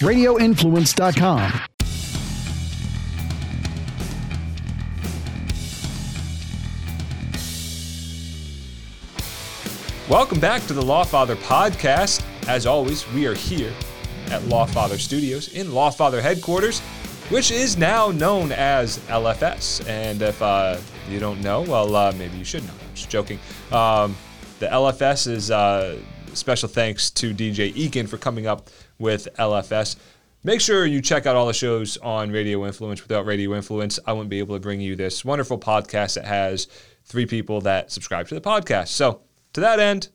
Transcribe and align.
radioinfluence.com. 0.00 1.60
Welcome 10.08 10.40
back 10.40 10.66
to 10.66 10.72
the 10.72 10.82
Lawfather 10.82 11.36
podcast. 11.36 12.24
As 12.48 12.66
always, 12.66 13.08
we 13.12 13.26
are 13.26 13.34
here 13.34 13.72
at 14.30 14.42
Lawfather 14.42 14.98
Studios 14.98 15.54
in 15.54 15.68
Lawfather 15.68 16.20
headquarters, 16.20 16.80
which 17.28 17.50
is 17.50 17.76
now 17.76 18.10
known 18.10 18.50
as 18.50 18.98
LFS. 19.06 19.86
And 19.86 20.20
if 20.22 20.40
uh, 20.42 20.78
you 21.08 21.20
don't 21.20 21.40
know, 21.42 21.60
well, 21.60 21.94
uh, 21.94 22.12
maybe 22.18 22.36
you 22.38 22.44
should 22.44 22.64
know. 22.64 22.72
I'm 22.72 22.94
just 22.94 23.08
joking. 23.08 23.38
Um, 23.70 24.16
the 24.58 24.66
LFS 24.66 25.28
is 25.28 25.50
uh, 25.50 25.98
special 26.32 26.68
thanks 26.68 27.10
to 27.10 27.32
DJ 27.32 27.72
Eakin 27.74 28.08
for 28.08 28.18
coming 28.18 28.46
up 28.46 28.68
with 29.00 29.26
LFS. 29.38 29.96
Make 30.44 30.60
sure 30.60 30.86
you 30.86 31.02
check 31.02 31.26
out 31.26 31.36
all 31.36 31.46
the 31.46 31.52
shows 31.52 31.96
on 31.98 32.30
Radio 32.30 32.64
Influence. 32.64 33.02
Without 33.02 33.26
Radio 33.26 33.54
Influence, 33.54 33.98
I 34.06 34.12
wouldn't 34.12 34.30
be 34.30 34.38
able 34.38 34.54
to 34.54 34.60
bring 34.60 34.80
you 34.80 34.96
this 34.96 35.24
wonderful 35.24 35.58
podcast 35.58 36.14
that 36.14 36.24
has 36.24 36.68
three 37.04 37.26
people 37.26 37.60
that 37.62 37.90
subscribe 37.90 38.28
to 38.28 38.34
the 38.34 38.40
podcast. 38.40 38.88
So, 38.88 39.22
to 39.52 39.60
that 39.60 39.80
end, 39.80 40.08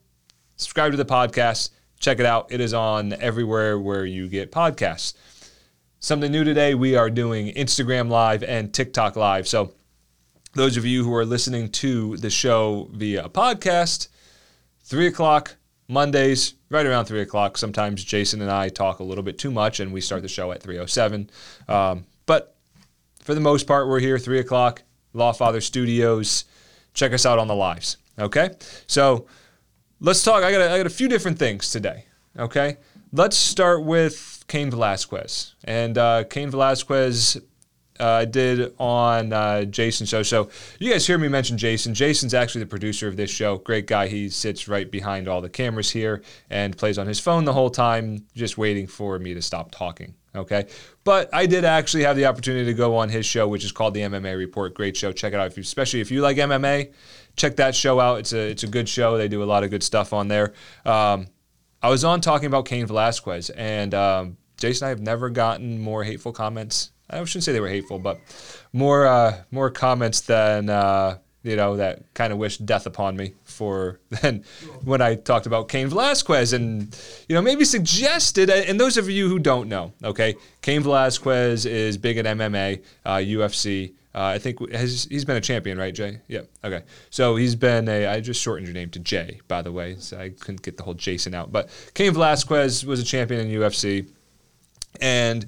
subscribe 0.55 0.91
to 0.91 0.97
the 0.97 1.05
podcast. 1.05 1.71
Check 1.99 2.19
it 2.19 2.25
out. 2.25 2.51
It 2.51 2.61
is 2.61 2.73
on 2.73 3.13
everywhere 3.13 3.77
where 3.77 4.05
you 4.05 4.27
get 4.27 4.51
podcasts. 4.51 5.13
Something 5.99 6.31
new 6.31 6.43
today, 6.43 6.73
we 6.75 6.95
are 6.95 7.09
doing 7.09 7.53
Instagram 7.53 8.09
Live 8.09 8.43
and 8.43 8.73
TikTok 8.73 9.15
Live. 9.15 9.47
So, 9.47 9.73
those 10.53 10.77
of 10.77 10.85
you 10.85 11.03
who 11.03 11.13
are 11.13 11.25
listening 11.25 11.69
to 11.69 12.17
the 12.17 12.29
show 12.29 12.89
via 12.93 13.29
podcast, 13.29 14.07
3 14.83 15.07
o'clock 15.07 15.55
Mondays, 15.87 16.55
right 16.69 16.85
around 16.85 17.05
3 17.05 17.21
o'clock. 17.21 17.57
Sometimes 17.57 18.03
Jason 18.03 18.41
and 18.41 18.51
I 18.51 18.69
talk 18.69 18.99
a 18.99 19.03
little 19.03 19.23
bit 19.23 19.37
too 19.37 19.51
much 19.51 19.79
and 19.79 19.93
we 19.93 20.01
start 20.01 20.21
the 20.21 20.27
show 20.27 20.51
at 20.51 20.61
3.07. 20.61 21.29
Um, 21.69 22.05
but 22.25 22.55
for 23.21 23.33
the 23.33 23.41
most 23.41 23.67
part, 23.67 23.87
we're 23.87 23.99
here 23.99 24.17
3 24.17 24.39
o'clock, 24.39 24.83
Lawfather 25.13 25.61
Studios. 25.61 26.45
Check 26.93 27.13
us 27.13 27.25
out 27.25 27.39
on 27.39 27.47
the 27.47 27.55
lives. 27.55 27.97
Okay? 28.17 28.51
So 28.87 29.27
let's 29.99 30.23
talk. 30.23 30.43
I 30.43 30.51
got, 30.51 30.61
a, 30.61 30.71
I 30.71 30.77
got 30.77 30.87
a 30.87 30.91
few 30.91 31.07
different 31.07 31.37
things 31.37 31.71
today. 31.71 32.05
Okay? 32.37 32.77
Let's 33.11 33.37
start 33.37 33.83
with 33.83 34.43
Cain 34.47 34.71
Velasquez. 34.71 35.55
And 35.63 35.97
uh, 35.97 36.23
Cain 36.25 36.49
Velasquez 36.49 37.37
I 37.99 38.03
uh, 38.03 38.25
did 38.25 38.73
on 38.77 39.31
uh, 39.31 39.63
Jason's 39.63 40.09
show. 40.09 40.21
So 40.21 40.49
you 40.79 40.91
guys 40.91 41.07
hear 41.07 41.17
me 41.17 41.29
mention 41.29 41.57
Jason. 41.57 41.93
Jason's 41.93 42.33
actually 42.33 42.61
the 42.61 42.69
producer 42.69 43.07
of 43.07 43.15
this 43.15 43.29
show. 43.29 43.57
Great 43.59 43.87
guy. 43.87 44.07
He 44.07 44.29
sits 44.29 44.67
right 44.67 44.89
behind 44.89 45.29
all 45.29 45.39
the 45.39 45.49
cameras 45.49 45.91
here 45.91 46.21
and 46.49 46.77
plays 46.77 46.97
on 46.97 47.07
his 47.07 47.21
phone 47.21 47.45
the 47.45 47.53
whole 47.53 47.69
time, 47.69 48.25
just 48.35 48.57
waiting 48.57 48.85
for 48.85 49.17
me 49.17 49.33
to 49.33 49.41
stop 49.41 49.71
talking. 49.71 50.13
Okay. 50.35 50.67
But 51.05 51.33
I 51.33 51.45
did 51.45 51.63
actually 51.63 52.03
have 52.03 52.17
the 52.17 52.25
opportunity 52.25 52.65
to 52.65 52.73
go 52.73 52.97
on 52.97 53.07
his 53.07 53.25
show, 53.25 53.47
which 53.47 53.63
is 53.63 53.71
called 53.71 53.93
the 53.93 54.01
MMA 54.01 54.37
Report. 54.37 54.73
Great 54.73 54.97
show. 54.97 55.13
Check 55.13 55.31
it 55.31 55.39
out. 55.39 55.47
If 55.47 55.57
you, 55.57 55.61
especially 55.61 56.01
if 56.01 56.11
you 56.11 56.21
like 56.21 56.35
MMA, 56.35 56.91
check 57.37 57.55
that 57.55 57.75
show 57.75 58.01
out. 58.01 58.19
It's 58.19 58.33
a, 58.33 58.49
it's 58.49 58.63
a 58.63 58.67
good 58.67 58.89
show. 58.89 59.17
They 59.17 59.29
do 59.29 59.41
a 59.41 59.45
lot 59.45 59.63
of 59.63 59.69
good 59.69 59.83
stuff 59.83 60.11
on 60.11 60.27
there. 60.27 60.53
Um, 60.85 61.27
I 61.81 61.87
was 61.87 62.03
on 62.03 62.19
talking 62.19 62.47
about 62.47 62.65
Cain 62.65 62.87
Velasquez, 62.87 63.51
and 63.51 63.93
um, 63.93 64.37
Jason, 64.57 64.87
I 64.87 64.89
have 64.89 65.01
never 65.01 65.29
gotten 65.29 65.79
more 65.79 66.03
hateful 66.03 66.33
comments 66.33 66.91
I 67.09 67.23
shouldn't 67.23 67.43
say 67.43 67.53
they 67.53 67.59
were 67.59 67.69
hateful, 67.69 67.99
but 67.99 68.19
more 68.73 69.05
uh, 69.05 69.43
more 69.51 69.69
comments 69.69 70.21
than 70.21 70.69
uh, 70.69 71.17
you 71.43 71.55
know 71.55 71.77
that 71.77 72.13
kind 72.13 72.33
of 72.33 72.39
wished 72.39 72.65
death 72.65 72.87
upon 72.87 73.15
me 73.15 73.33
for 73.43 73.99
than 74.09 74.43
when 74.83 75.01
I 75.01 75.15
talked 75.15 75.45
about 75.45 75.69
Cain 75.69 75.87
Velasquez 75.87 76.53
and 76.53 76.97
you 77.29 77.35
know 77.35 77.41
maybe 77.41 77.63
suggested. 77.63 78.49
And 78.49 78.79
those 78.79 78.97
of 78.97 79.09
you 79.09 79.29
who 79.29 79.39
don't 79.39 79.69
know, 79.69 79.93
okay, 80.03 80.35
Cain 80.61 80.81
Velasquez 80.81 81.65
is 81.65 81.97
big 81.97 82.17
in 82.17 82.25
MMA, 82.25 82.83
uh, 83.05 83.15
UFC. 83.17 83.93
Uh, 84.15 84.23
I 84.23 84.39
think 84.39 84.71
has, 84.71 85.07
he's 85.11 85.25
been 85.25 85.35
a 85.35 85.41
champion, 85.41 85.77
right, 85.77 85.93
Jay? 85.93 86.21
Yeah. 86.29 86.43
Okay. 86.63 86.83
So 87.09 87.35
he's 87.35 87.53
been 87.53 87.89
a. 87.89 88.07
I 88.07 88.21
just 88.21 88.41
shortened 88.41 88.65
your 88.65 88.73
name 88.73 88.89
to 88.91 88.99
Jay, 88.99 89.41
by 89.49 89.61
the 89.61 89.73
way. 89.73 89.97
So 89.99 90.17
I 90.17 90.29
couldn't 90.29 90.61
get 90.61 90.77
the 90.77 90.83
whole 90.83 90.93
Jason 90.93 91.35
out. 91.35 91.51
But 91.51 91.69
Cain 91.93 92.13
Velasquez 92.13 92.85
was 92.85 93.01
a 93.01 93.03
champion 93.03 93.41
in 93.41 93.59
UFC, 93.59 94.09
and 95.01 95.45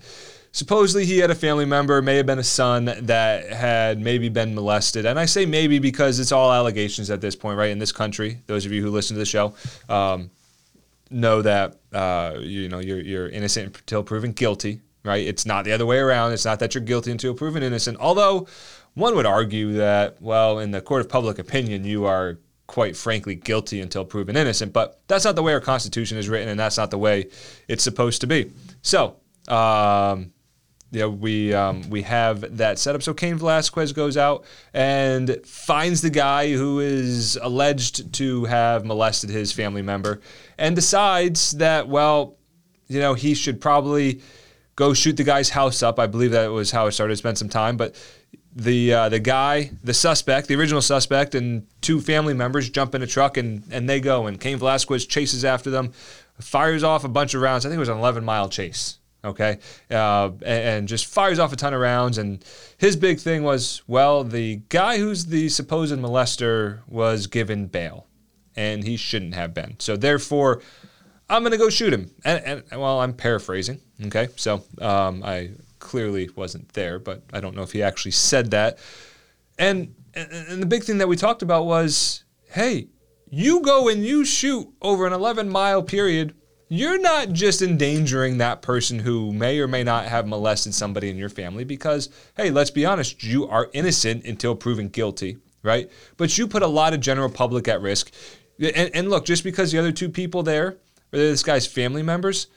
supposedly 0.51 1.05
he 1.05 1.19
had 1.19 1.31
a 1.31 1.35
family 1.35 1.65
member, 1.65 2.01
may 2.01 2.15
have 2.15 2.25
been 2.25 2.39
a 2.39 2.43
son, 2.43 2.85
that 2.85 3.51
had 3.51 3.99
maybe 3.99 4.29
been 4.29 4.55
molested. 4.55 5.05
And 5.05 5.19
I 5.19 5.25
say 5.25 5.45
maybe 5.45 5.79
because 5.79 6.19
it's 6.19 6.31
all 6.31 6.51
allegations 6.51 7.09
at 7.09 7.21
this 7.21 7.35
point, 7.35 7.57
right? 7.57 7.71
In 7.71 7.79
this 7.79 7.91
country, 7.91 8.39
those 8.47 8.65
of 8.65 8.71
you 8.71 8.81
who 8.81 8.89
listen 8.89 9.15
to 9.15 9.19
the 9.19 9.25
show 9.25 9.53
um, 9.89 10.29
know 11.09 11.41
that 11.41 11.77
uh, 11.93 12.35
you 12.39 12.69
know 12.69 12.79
you're, 12.79 13.01
you're 13.01 13.29
innocent 13.29 13.77
until 13.77 14.03
proven 14.03 14.31
guilty, 14.31 14.81
right? 15.03 15.25
It's 15.25 15.45
not 15.45 15.65
the 15.65 15.71
other 15.71 15.85
way 15.85 15.99
around. 15.99 16.33
It's 16.33 16.45
not 16.45 16.59
that 16.59 16.75
you're 16.75 16.83
guilty 16.83 17.11
until 17.11 17.33
proven 17.33 17.63
innocent. 17.63 17.97
Although 17.99 18.47
one 18.93 19.15
would 19.15 19.27
argue 19.27 19.73
that, 19.73 20.21
well, 20.21 20.59
in 20.59 20.71
the 20.71 20.81
court 20.81 21.01
of 21.01 21.09
public 21.09 21.37
opinion, 21.37 21.85
you 21.85 22.05
are 22.05 22.39
quite 22.65 22.97
frankly 22.97 23.35
guilty 23.35 23.79
until 23.79 24.03
proven 24.03 24.35
innocent. 24.35 24.73
But 24.73 24.99
that's 25.07 25.23
not 25.23 25.35
the 25.35 25.43
way 25.43 25.53
our 25.53 25.61
Constitution 25.61 26.17
is 26.17 26.27
written, 26.27 26.49
and 26.49 26.59
that's 26.59 26.77
not 26.77 26.91
the 26.91 26.97
way 26.97 27.29
it's 27.67 27.83
supposed 27.83 28.21
to 28.21 28.27
be. 28.27 28.51
So, 28.81 29.15
um, 29.47 30.33
know, 30.91 31.09
we 31.09 31.53
um, 31.53 31.89
we 31.89 32.03
have 32.03 32.57
that 32.57 32.79
setup. 32.79 33.03
So 33.03 33.13
Cain 33.13 33.35
Velasquez 33.35 33.91
goes 33.91 34.15
out 34.15 34.45
and 34.73 35.37
finds 35.45 36.01
the 36.01 36.09
guy 36.09 36.53
who 36.53 36.79
is 36.79 37.37
alleged 37.41 38.13
to 38.13 38.45
have 38.45 38.85
molested 38.85 39.29
his 39.29 39.51
family 39.51 39.81
member, 39.81 40.21
and 40.57 40.75
decides 40.75 41.51
that 41.53 41.87
well, 41.87 42.37
you 42.87 42.99
know, 42.99 43.13
he 43.13 43.33
should 43.33 43.59
probably 43.59 44.21
go 44.75 44.93
shoot 44.93 45.17
the 45.17 45.23
guy's 45.23 45.49
house 45.49 45.83
up. 45.83 45.99
I 45.99 46.07
believe 46.07 46.31
that 46.31 46.47
was 46.47 46.71
how 46.71 46.87
it 46.87 46.93
started. 46.93 47.17
Spend 47.17 47.37
some 47.37 47.49
time, 47.49 47.75
but 47.75 47.95
the 48.55 48.93
uh, 48.93 49.09
the 49.09 49.19
guy, 49.19 49.71
the 49.83 49.93
suspect, 49.93 50.47
the 50.47 50.55
original 50.55 50.81
suspect, 50.81 51.35
and 51.35 51.67
two 51.81 51.99
family 51.99 52.33
members 52.33 52.69
jump 52.69 52.95
in 52.95 53.01
a 53.01 53.07
truck 53.07 53.35
and 53.35 53.63
and 53.71 53.89
they 53.89 53.99
go. 53.99 54.25
And 54.25 54.39
Cain 54.39 54.57
Velasquez 54.57 55.05
chases 55.05 55.43
after 55.43 55.69
them, 55.69 55.91
fires 56.39 56.83
off 56.83 57.03
a 57.03 57.09
bunch 57.09 57.33
of 57.33 57.41
rounds. 57.41 57.65
I 57.65 57.69
think 57.69 57.75
it 57.75 57.81
was 57.81 57.89
an 57.89 57.97
11 57.97 58.23
mile 58.23 58.47
chase 58.47 58.99
okay, 59.23 59.59
uh, 59.91 60.31
and, 60.41 60.43
and, 60.45 60.87
just 60.87 61.05
fires 61.05 61.39
off 61.39 61.53
a 61.53 61.55
ton 61.55 61.73
of 61.73 61.79
rounds. 61.79 62.17
And 62.17 62.43
his 62.77 62.95
big 62.95 63.19
thing 63.19 63.43
was, 63.43 63.81
well, 63.87 64.23
the 64.23 64.61
guy 64.69 64.97
who's 64.97 65.25
the 65.25 65.49
supposed 65.49 65.93
molester 65.95 66.79
was 66.87 67.27
given 67.27 67.67
bail, 67.67 68.07
and 68.55 68.83
he 68.83 68.97
shouldn't 68.97 69.35
have 69.35 69.53
been. 69.53 69.75
So 69.79 69.97
therefore, 69.97 70.61
I'm 71.29 71.41
going 71.41 71.51
to 71.51 71.57
go 71.57 71.69
shoot 71.69 71.93
him. 71.93 72.11
And, 72.23 72.63
and, 72.71 72.81
well, 72.81 72.99
I'm 72.99 73.13
paraphrasing, 73.13 73.81
okay? 74.05 74.29
So 74.35 74.63
um, 74.79 75.23
I 75.23 75.51
clearly 75.79 76.29
wasn't 76.35 76.69
there, 76.73 76.99
but 76.99 77.23
I 77.33 77.39
don't 77.39 77.55
know 77.55 77.63
if 77.63 77.71
he 77.71 77.83
actually 77.83 78.11
said 78.11 78.51
that. 78.51 78.77
And 79.59 79.93
and 80.17 80.61
the 80.61 80.65
big 80.65 80.83
thing 80.83 80.97
that 80.97 81.07
we 81.07 81.15
talked 81.15 81.41
about 81.41 81.65
was, 81.65 82.23
hey, 82.49 82.87
you 83.29 83.61
go 83.61 83.87
and 83.87 84.03
you 84.03 84.25
shoot 84.25 84.67
over 84.81 85.05
an 85.05 85.13
11 85.13 85.49
mile 85.49 85.83
period 85.83 86.33
you're 86.69 86.99
not 86.99 87.31
just 87.31 87.61
endangering 87.61 88.37
that 88.37 88.61
person 88.61 88.99
who 88.99 89.31
may 89.31 89.59
or 89.59 89.67
may 89.67 89.83
not 89.83 90.05
have 90.05 90.27
molested 90.27 90.73
somebody 90.73 91.09
in 91.09 91.17
your 91.17 91.29
family 91.29 91.63
because, 91.63 92.09
hey, 92.35 92.49
let's 92.51 92.71
be 92.71 92.85
honest, 92.85 93.23
you 93.23 93.47
are 93.47 93.69
innocent 93.73 94.25
until 94.25 94.55
proven 94.55 94.89
guilty, 94.89 95.37
right? 95.63 95.89
But 96.17 96.37
you 96.37 96.47
put 96.47 96.63
a 96.63 96.67
lot 96.67 96.93
of 96.93 96.99
general 96.99 97.29
public 97.29 97.67
at 97.67 97.81
risk. 97.81 98.11
And, 98.59 98.91
and 98.93 99.09
look, 99.09 99.25
just 99.25 99.43
because 99.43 99.71
the 99.71 99.79
other 99.79 99.91
two 99.91 100.09
people 100.09 100.43
there 100.43 100.67
are 101.13 101.17
this 101.17 101.43
guy's 101.43 101.65
family 101.65 102.03
members 102.03 102.47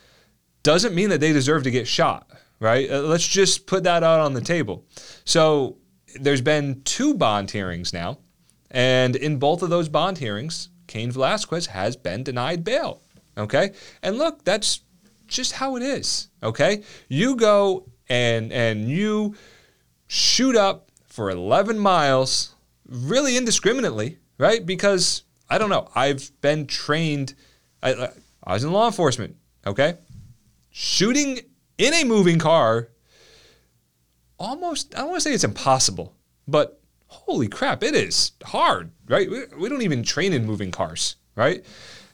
doesn't 0.62 0.94
mean 0.94 1.10
that 1.10 1.20
they 1.20 1.32
deserve 1.32 1.62
to 1.62 1.70
get 1.70 1.86
shot, 1.86 2.28
right? 2.58 2.90
Uh, 2.90 3.02
let's 3.02 3.26
just 3.26 3.66
put 3.66 3.84
that 3.84 4.02
out 4.02 4.20
on 4.20 4.34
the 4.34 4.40
table. 4.40 4.84
So 5.24 5.76
there's 6.20 6.40
been 6.42 6.82
two 6.82 7.14
bond 7.14 7.50
hearings 7.50 7.92
now. 7.92 8.18
And 8.72 9.16
in 9.16 9.38
both 9.38 9.62
of 9.62 9.70
those 9.70 9.88
bond 9.88 10.18
hearings, 10.18 10.68
Cain 10.86 11.10
Velasquez 11.12 11.66
has 11.66 11.96
been 11.96 12.22
denied 12.24 12.64
bail. 12.64 13.02
Okay? 13.36 13.72
And 14.02 14.18
look, 14.18 14.44
that's 14.44 14.80
just 15.26 15.52
how 15.52 15.76
it 15.76 15.82
is. 15.82 16.28
Okay? 16.42 16.82
You 17.08 17.36
go 17.36 17.86
and 18.08 18.52
and 18.52 18.88
you 18.88 19.36
shoot 20.08 20.56
up 20.56 20.90
for 21.06 21.30
11 21.30 21.78
miles 21.78 22.54
really 22.86 23.36
indiscriminately, 23.36 24.18
right? 24.38 24.64
Because 24.66 25.22
I 25.48 25.58
don't 25.58 25.70
know, 25.70 25.88
I've 25.94 26.30
been 26.40 26.66
trained 26.66 27.34
I, 27.82 28.10
I 28.44 28.52
was 28.52 28.64
in 28.64 28.72
law 28.72 28.86
enforcement, 28.86 29.36
okay? 29.66 29.96
Shooting 30.70 31.40
in 31.78 31.94
a 31.94 32.04
moving 32.04 32.38
car 32.38 32.90
almost 34.38 34.94
I 34.94 34.98
don't 35.00 35.10
want 35.10 35.22
to 35.22 35.28
say 35.28 35.34
it's 35.34 35.44
impossible, 35.44 36.14
but 36.48 36.80
holy 37.06 37.48
crap, 37.48 37.82
it 37.82 37.94
is 37.94 38.32
hard, 38.44 38.90
right? 39.08 39.30
We, 39.30 39.44
we 39.58 39.68
don't 39.68 39.82
even 39.82 40.02
train 40.02 40.32
in 40.32 40.44
moving 40.44 40.70
cars, 40.70 41.16
right? 41.36 41.64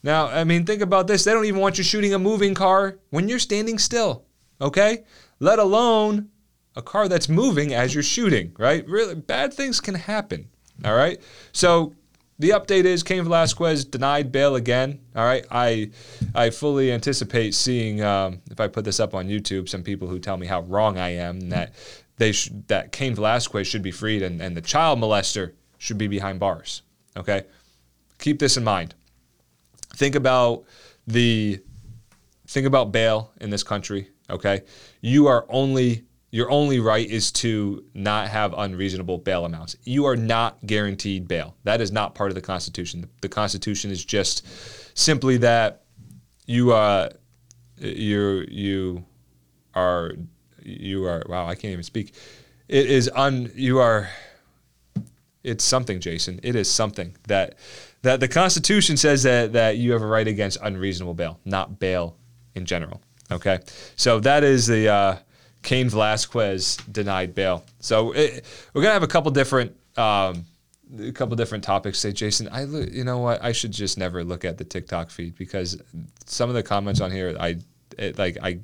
Now, 0.07 0.29
I 0.29 0.45
mean, 0.45 0.65
think 0.65 0.83
about 0.83 1.09
this. 1.09 1.25
They 1.25 1.33
don't 1.33 1.47
even 1.47 1.61
want 1.61 1.79
you 1.79 1.85
shooting 1.85 2.15
a 2.15 2.19
moving 2.21 2.55
car 2.55 3.01
when 3.11 3.29
you're 3.29 3.41
standing 3.41 3.77
still, 3.77 4.25
okay? 4.61 5.03
Let 5.41 5.59
alone 5.59 6.29
a 6.77 6.81
car 6.81 7.09
that's 7.09 7.29
moving 7.29 7.75
as 7.75 7.93
you're 7.93 8.05
shooting, 8.05 8.55
right? 8.57 8.89
Really 8.89 9.17
bad 9.17 9.53
things 9.53 9.81
can 9.81 9.97
happen, 9.97 10.49
all 10.85 10.95
right? 10.95 11.21
So, 11.51 11.93
the 12.39 12.51
update 12.51 12.85
is 12.85 13.03
Cain 13.03 13.25
Velasquez 13.25 13.85
denied 13.85 14.31
bail 14.31 14.55
again. 14.55 15.01
All 15.17 15.25
right, 15.25 15.45
I 15.51 15.91
I 16.35 16.51
fully 16.51 16.93
anticipate 16.93 17.55
seeing 17.55 18.03
um, 18.03 18.43
if 18.51 18.61
I 18.61 18.69
put 18.69 18.85
this 18.85 19.01
up 19.01 19.15
on 19.15 19.27
YouTube, 19.27 19.71
some 19.71 19.83
people 19.83 20.07
who 20.07 20.19
tell 20.19 20.37
me 20.37 20.47
how 20.47 20.61
wrong 20.61 20.99
I 20.99 21.15
am 21.15 21.39
and 21.39 21.53
that 21.53 21.73
they 22.19 22.33
sh- 22.33 22.51
that 22.67 22.93
Cain 22.93 23.15
Velasquez 23.15 23.67
should 23.67 23.83
be 23.83 23.91
freed 23.91 24.23
and, 24.23 24.43
and 24.43 24.55
the 24.55 24.61
child 24.61 25.01
molester 25.01 25.55
should 25.79 25.97
be 25.97 26.09
behind 26.09 26.39
bars. 26.39 26.83
Okay, 27.17 27.45
keep 28.19 28.39
this 28.39 28.59
in 28.59 28.65
mind. 28.65 28.95
Think 29.97 30.15
about 30.15 30.65
the 31.07 31.61
think 32.47 32.67
about 32.67 32.93
bail 32.93 33.33
in 33.41 33.51
this 33.51 33.63
country. 33.63 34.09
Okay, 34.29 34.63
you 35.01 35.27
are 35.27 35.47
only 35.49 36.05
your 36.31 36.51
only 36.51 36.81
right 36.81 37.09
is 37.09 37.33
to 37.33 37.85
not 37.95 38.29
have 38.29 38.53
unreasonable 38.57 39.19
bail 39.19 39.45
amounts. 39.45 39.77
You 39.85 40.05
are 40.07 40.17
not 40.17 40.59
guaranteed 40.67 41.27
bail. 41.27 41.57
That 41.65 41.81
is 41.81 41.93
not 41.93 42.15
part 42.15 42.31
of 42.31 42.35
the 42.35 42.43
Constitution. 42.43 43.09
The 43.23 43.29
Constitution 43.29 43.91
is 43.91 44.05
just 44.05 44.47
simply 44.99 45.39
that 45.39 45.85
you 46.47 46.73
uh 46.73 47.09
you 47.79 48.45
you 48.49 49.05
are 49.75 50.13
you 50.63 51.05
are 51.07 51.23
wow 51.27 51.47
I 51.47 51.55
can't 51.55 51.73
even 51.73 51.85
speak. 51.85 52.15
It 52.69 52.87
is 52.87 53.11
un 53.15 53.51
you 53.55 53.79
are. 53.79 54.11
It's 55.45 55.63
something, 55.63 56.01
Jason. 56.01 56.41
It 56.43 56.57
is 56.57 56.69
something 56.69 57.17
that 57.29 57.55
that 58.07 58.21
the 58.21 58.29
Constitution 58.29 58.97
says 58.97 59.25
that 59.25 59.53
that 59.53 59.77
you 59.77 59.93
have 59.93 60.03
a 60.03 60.07
right 60.07 60.27
against 60.27 60.59
unreasonable 60.63 61.15
bail, 61.15 61.41
not 61.45 61.79
bail 61.79 62.17
in 62.55 62.65
general. 62.65 63.03
Okay, 63.31 63.59
so 63.97 64.21
that 64.21 64.45
is 64.45 64.67
the. 64.67 64.89
Uh, 64.89 65.17
Velasquez 65.69 66.77
denied 66.93 67.35
bail. 67.35 67.65
So 67.81 68.13
it, 68.13 68.45
we're 68.73 68.83
gonna 68.83 68.95
have 68.95 69.03
a 69.03 69.09
couple 69.09 69.31
different. 69.33 69.77
Um, 69.97 70.45
a 71.01 71.11
couple 71.11 71.35
different 71.35 71.65
topics. 71.65 71.99
Say, 71.99 72.13
Jason, 72.13 72.47
I 72.49 72.65
you 72.65 73.03
know 73.03 73.19
what? 73.19 73.43
I 73.43 73.51
should 73.51 73.73
just 73.73 73.99
never 73.99 74.23
look 74.23 74.45
at 74.45 74.59
the 74.59 74.65
TikTok 74.65 75.11
feed 75.11 75.35
because 75.37 75.83
some 76.27 76.49
of 76.49 76.55
the 76.55 76.63
comments 76.63 77.01
on 77.01 77.11
here, 77.11 77.37
I 77.41 77.57
it, 77.99 78.17
like 78.19 78.39
I. 78.41 78.61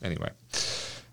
Anyway, 0.00 0.30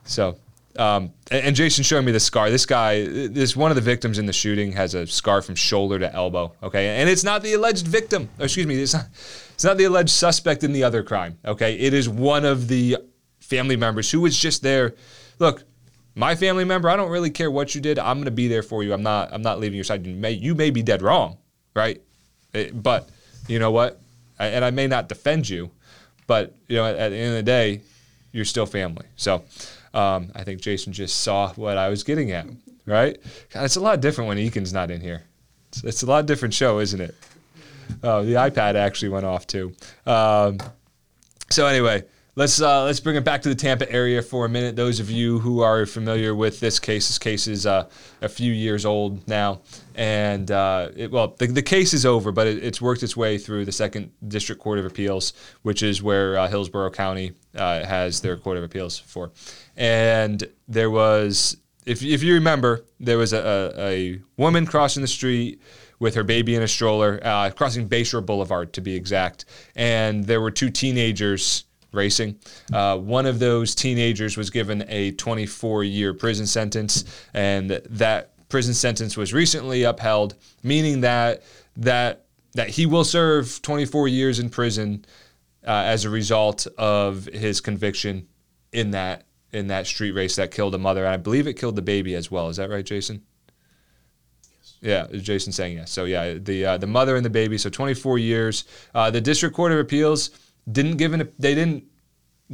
so 0.04 0.38
um, 0.78 1.14
and, 1.32 1.56
Jason 1.56 1.84
showing 1.84 2.06
me 2.06 2.12
the 2.12 2.20
scar. 2.20 2.50
This 2.50 2.66
guy, 2.66 3.06
this 3.06 3.56
one 3.56 3.72
of 3.72 3.76
the 3.76 3.82
victims 3.82 4.20
in 4.20 4.26
the 4.26 4.34
shooting 4.34 4.74
has 4.74 4.94
a 4.94 5.08
scar 5.08 5.42
from 5.42 5.56
shoulder 5.56 6.00
to 6.00 6.14
elbow. 6.14 6.54
Okay, 6.62 7.00
and 7.00 7.10
it's 7.10 7.24
not 7.24 7.44
the 7.44 7.54
alleged 7.54 7.88
victim. 7.88 8.30
excuse 8.40 8.66
me, 8.66 8.82
it's 8.82 8.94
not. 8.94 9.08
It's 9.54 9.64
not 9.64 9.78
the 9.78 9.86
alleged 9.86 10.10
suspect 10.10 10.64
in 10.66 10.74
the 10.74 10.84
other 10.84 11.02
crime. 11.02 11.38
Okay, 11.46 11.76
it 11.76 11.94
is 11.94 12.10
one 12.10 12.44
of 12.44 12.68
the 12.68 12.98
family 13.40 13.78
members 13.78 14.12
who 14.12 14.20
was 14.22 14.38
just 14.38 14.62
there. 14.62 14.96
Look, 15.40 15.64
my 16.14 16.36
family 16.36 16.66
member, 16.66 16.90
I 16.90 16.96
don't 16.96 17.10
really 17.10 17.30
care 17.30 17.50
what 17.50 17.74
you 17.74 17.82
did. 17.82 17.98
I'm 17.98 18.18
going 18.18 18.26
to 18.26 18.32
be 18.32 18.48
there 18.48 18.64
for 18.64 18.84
you. 18.84 18.94
I'm 18.94 19.04
not 19.04 19.34
I'm 19.34 19.42
not 19.42 19.60
leaving 19.60 19.76
your 19.76 19.86
side. 19.86 20.06
You 20.06 20.16
may 20.16 20.32
you 20.32 20.56
may 20.56 20.72
be 20.72 20.84
dead 20.84 21.02
wrong, 21.02 21.38
right? 21.74 22.02
It, 22.54 22.68
eh, 22.68 22.72
but 22.74 23.10
you 23.48 23.60
know 23.60 23.72
what? 23.72 24.00
I, 24.38 24.48
and 24.48 24.66
I 24.66 24.72
may 24.72 24.88
not 24.88 25.08
defend 25.08 25.48
you, 25.48 25.72
but 26.28 26.54
you 26.68 26.76
know 26.78 26.86
at, 26.86 26.96
at 26.96 27.10
the 27.10 27.18
end 27.18 27.30
of 27.30 27.36
the 27.36 27.44
day, 27.44 27.82
you're 28.32 28.46
still 28.46 28.66
family. 28.66 29.06
So 29.16 29.44
um, 29.96 30.32
I 30.36 30.44
think 30.44 30.62
Jason 30.62 30.94
just 30.94 31.22
saw 31.22 31.54
what 31.54 31.78
I 31.78 31.90
was 31.90 32.04
getting 32.04 32.32
at, 32.32 32.46
right? 32.86 33.18
God, 33.52 33.64
it's 33.64 33.78
a 33.78 33.82
lot 33.82 34.02
different 34.02 34.28
when 34.28 34.38
Eakin's 34.38 34.74
not 34.74 34.92
in 34.92 35.02
here. 35.02 35.24
It's, 35.70 35.84
it's 35.84 36.04
a 36.04 36.06
lot 36.06 36.26
different 36.26 36.54
show, 36.54 36.80
isn't 36.80 37.00
it? 37.00 37.16
Oh, 38.04 38.26
the 38.26 38.34
iPad 38.34 38.76
actually 38.76 39.10
went 39.10 39.26
off 39.26 39.48
too. 39.48 39.74
Um, 40.06 40.58
so 41.50 41.66
anyway, 41.66 42.04
Let's 42.38 42.62
uh, 42.62 42.84
let's 42.84 43.00
bring 43.00 43.16
it 43.16 43.24
back 43.24 43.44
to 43.44 43.50
the 43.50 43.56
Tampa 43.56 43.90
area 43.90 44.22
for 44.22 44.44
a 44.44 44.50
minute. 44.50 44.76
Those 44.76 45.00
of 45.00 45.10
you 45.10 45.40
who 45.40 45.62
are 45.62 45.86
familiar 45.86 46.36
with 46.36 46.60
this 46.60 46.80
case, 46.80 47.08
this 47.08 47.18
case 47.18 47.48
is 47.48 47.66
uh, 47.66 47.88
a 48.22 48.28
few 48.28 48.52
years 48.52 48.86
old 48.86 49.26
now, 49.26 49.62
and 49.96 50.52
uh, 50.52 50.90
it, 50.98 51.12
well, 51.12 51.34
the, 51.38 51.48
the 51.48 51.62
case 51.62 51.94
is 51.94 52.06
over, 52.06 52.34
but 52.34 52.46
it, 52.46 52.62
it's 52.62 52.82
worked 52.82 53.04
its 53.04 53.16
way 53.16 53.38
through 53.38 53.64
the 53.64 53.72
Second 53.72 54.12
District 54.28 54.62
Court 54.62 54.80
of 54.80 54.86
Appeals, 54.86 55.32
which 55.62 55.82
is 55.82 56.04
where 56.04 56.38
uh, 56.38 56.50
Hillsborough 56.50 56.90
County 56.90 57.32
uh, 57.56 57.86
has 57.86 58.20
their 58.20 58.36
Court 58.36 58.58
of 58.58 58.66
Appeals 58.66 59.00
for. 59.00 59.32
And 59.78 60.44
there 60.68 60.92
was, 60.92 61.56
if 61.86 62.04
if 62.04 62.22
you 62.22 62.34
remember, 62.34 62.84
there 63.00 63.18
was 63.18 63.32
a, 63.32 63.72
a, 63.78 63.90
a 63.90 64.22
woman 64.36 64.66
crossing 64.66 65.02
the 65.02 65.08
street 65.08 65.62
with 66.00 66.16
her 66.16 66.24
baby 66.26 66.54
in 66.56 66.64
a 66.64 66.68
stroller, 66.68 67.22
uh, 67.24 67.50
crossing 67.52 67.88
Bayshore 67.88 68.26
Boulevard 68.26 68.74
to 68.74 68.82
be 68.82 68.94
exact, 68.94 69.46
and 69.74 70.26
there 70.26 70.42
were 70.42 70.52
two 70.52 70.70
teenagers 70.70 71.64
racing. 71.96 72.38
Uh, 72.72 72.98
one 72.98 73.26
of 73.26 73.40
those 73.40 73.74
teenagers 73.76 74.38
was 74.38 74.50
given 74.50 74.86
a 74.88 75.12
24 75.12 75.84
year 75.84 76.14
prison 76.14 76.46
sentence, 76.46 77.04
and 77.34 77.70
that 77.72 78.32
prison 78.50 78.74
sentence 78.74 79.18
was 79.18 79.34
recently 79.34 79.84
upheld, 79.84 80.36
meaning 80.64 81.02
that 81.02 81.44
that 81.78 82.26
that 82.54 82.70
he 82.70 82.86
will 82.86 83.04
serve 83.04 83.62
24 83.62 84.08
years 84.08 84.40
in 84.40 84.50
prison 84.50 85.06
uh, 85.66 85.72
as 85.72 86.06
a 86.06 86.10
result 86.10 86.68
of 86.78 87.26
his 87.26 87.60
conviction 87.60 88.28
in 88.72 88.92
that 88.92 89.26
in 89.52 89.68
that 89.68 89.88
street 89.88 90.12
race 90.12 90.36
that 90.36 90.52
killed 90.52 90.76
a 90.76 90.78
mother. 90.78 91.06
And 91.06 91.14
I 91.14 91.18
believe 91.18 91.48
it 91.48 91.54
killed 91.54 91.76
the 91.76 91.82
baby 91.82 92.16
as 92.16 92.30
well. 92.30 92.50
Is 92.50 92.58
that 92.58 92.70
right, 92.70 92.86
Jason? 92.86 93.24
Yeah, 94.82 95.08
Jason 95.12 95.52
saying 95.52 95.78
yes. 95.78 95.92
So 95.92 96.06
yeah, 96.06 96.34
the 96.34 96.66
uh, 96.66 96.78
the 96.78 96.88
mother 96.88 97.16
and 97.16 97.26
the 97.26 97.30
baby. 97.30 97.58
So 97.58 97.70
24 97.70 98.20
years. 98.20 98.66
Uh, 98.94 99.10
the 99.10 99.22
District 99.22 99.56
Court 99.56 99.72
of 99.72 99.80
Appeals 99.80 100.30
didn't 100.72 100.98
give 100.98 101.14
an 101.14 101.32
they 101.40 101.56
didn't 101.56 101.86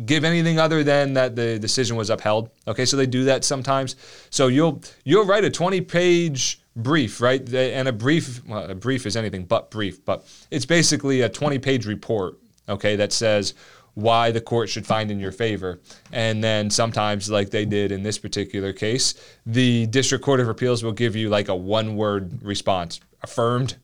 give 0.06 0.24
anything 0.24 0.58
other 0.58 0.84
than 0.84 1.13
that 1.13 1.36
the 1.36 1.60
decision 1.60 1.98
was 1.98 2.10
upheld. 2.10 2.50
Okay, 2.68 2.86
so 2.86 2.98
they 2.98 3.06
do 3.06 3.25
that 3.25 3.44
sometimes. 3.44 3.96
So 4.30 4.48
you'll 4.48 4.81
you'll 5.04 5.25
write 5.25 5.44
a 5.44 5.50
20 5.50 5.81
page 5.81 6.62
brief, 6.75 7.22
right? 7.22 7.42
And 7.54 7.88
a 7.88 7.94
brief 7.94 8.46
well, 8.48 8.69
a 8.69 8.75
brief 8.75 9.06
is 9.06 9.16
anything 9.16 9.46
but 9.46 9.72
brief, 9.72 10.04
but 10.06 10.25
it's 10.50 10.66
basically 10.66 11.22
a 11.22 11.30
20 11.30 11.60
page 11.60 11.86
report, 11.86 12.38
okay, 12.69 12.96
that 12.96 13.12
says 13.13 13.54
why 13.94 14.31
the 14.31 14.40
court 14.40 14.69
should 14.69 14.86
find 14.88 15.12
in 15.12 15.19
your 15.19 15.34
favor. 15.34 15.81
And 16.12 16.44
then 16.44 16.69
sometimes, 16.69 17.30
like 17.30 17.50
they 17.50 17.66
did 17.66 17.92
in 17.92 18.04
this 18.04 18.18
particular 18.18 18.72
case, 18.72 19.16
the 19.46 19.86
District 19.88 20.24
Court 20.24 20.40
of 20.40 20.48
Appeals 20.48 20.84
will 20.84 20.94
give 20.94 21.16
you 21.16 21.30
like 21.30 21.50
a 21.50 21.56
one 21.56 21.98
word 21.98 22.42
response 22.42 23.02
affirmed 23.22 23.75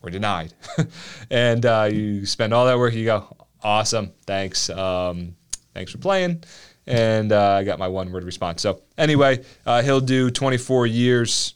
or 0.00 0.10
denied. 0.10 0.54
and 1.30 1.66
uh, 1.66 1.88
you 1.90 2.24
spend 2.24 2.54
all 2.54 2.66
that 2.66 2.78
work, 2.78 2.94
you 2.94 3.04
go, 3.04 3.36
awesome, 3.62 4.12
thanks. 4.26 4.70
Um, 4.70 5.34
thanks 5.74 5.92
for 5.92 5.98
playing. 5.98 6.44
And 6.86 7.32
uh, 7.32 7.52
I 7.52 7.64
got 7.64 7.78
my 7.78 7.88
one 7.88 8.10
word 8.12 8.24
response. 8.24 8.62
So, 8.62 8.82
anyway, 8.96 9.44
uh, 9.66 9.82
he'll 9.82 10.00
do 10.00 10.30
24 10.30 10.86
years 10.86 11.54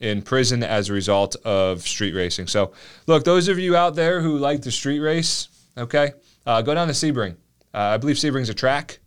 in 0.00 0.20
prison 0.22 0.62
as 0.62 0.90
a 0.90 0.92
result 0.92 1.36
of 1.44 1.82
street 1.82 2.14
racing. 2.14 2.46
So, 2.46 2.72
look, 3.06 3.24
those 3.24 3.48
of 3.48 3.58
you 3.58 3.74
out 3.74 3.94
there 3.94 4.20
who 4.20 4.38
like 4.38 4.62
the 4.62 4.70
street 4.70 5.00
race, 5.00 5.48
okay, 5.78 6.12
uh, 6.46 6.62
go 6.62 6.74
down 6.74 6.88
to 6.88 6.92
Sebring. 6.92 7.36
Uh, 7.72 7.78
I 7.78 7.96
believe 7.96 8.16
Sebring's 8.16 8.48
a 8.48 8.54
track, 8.54 8.98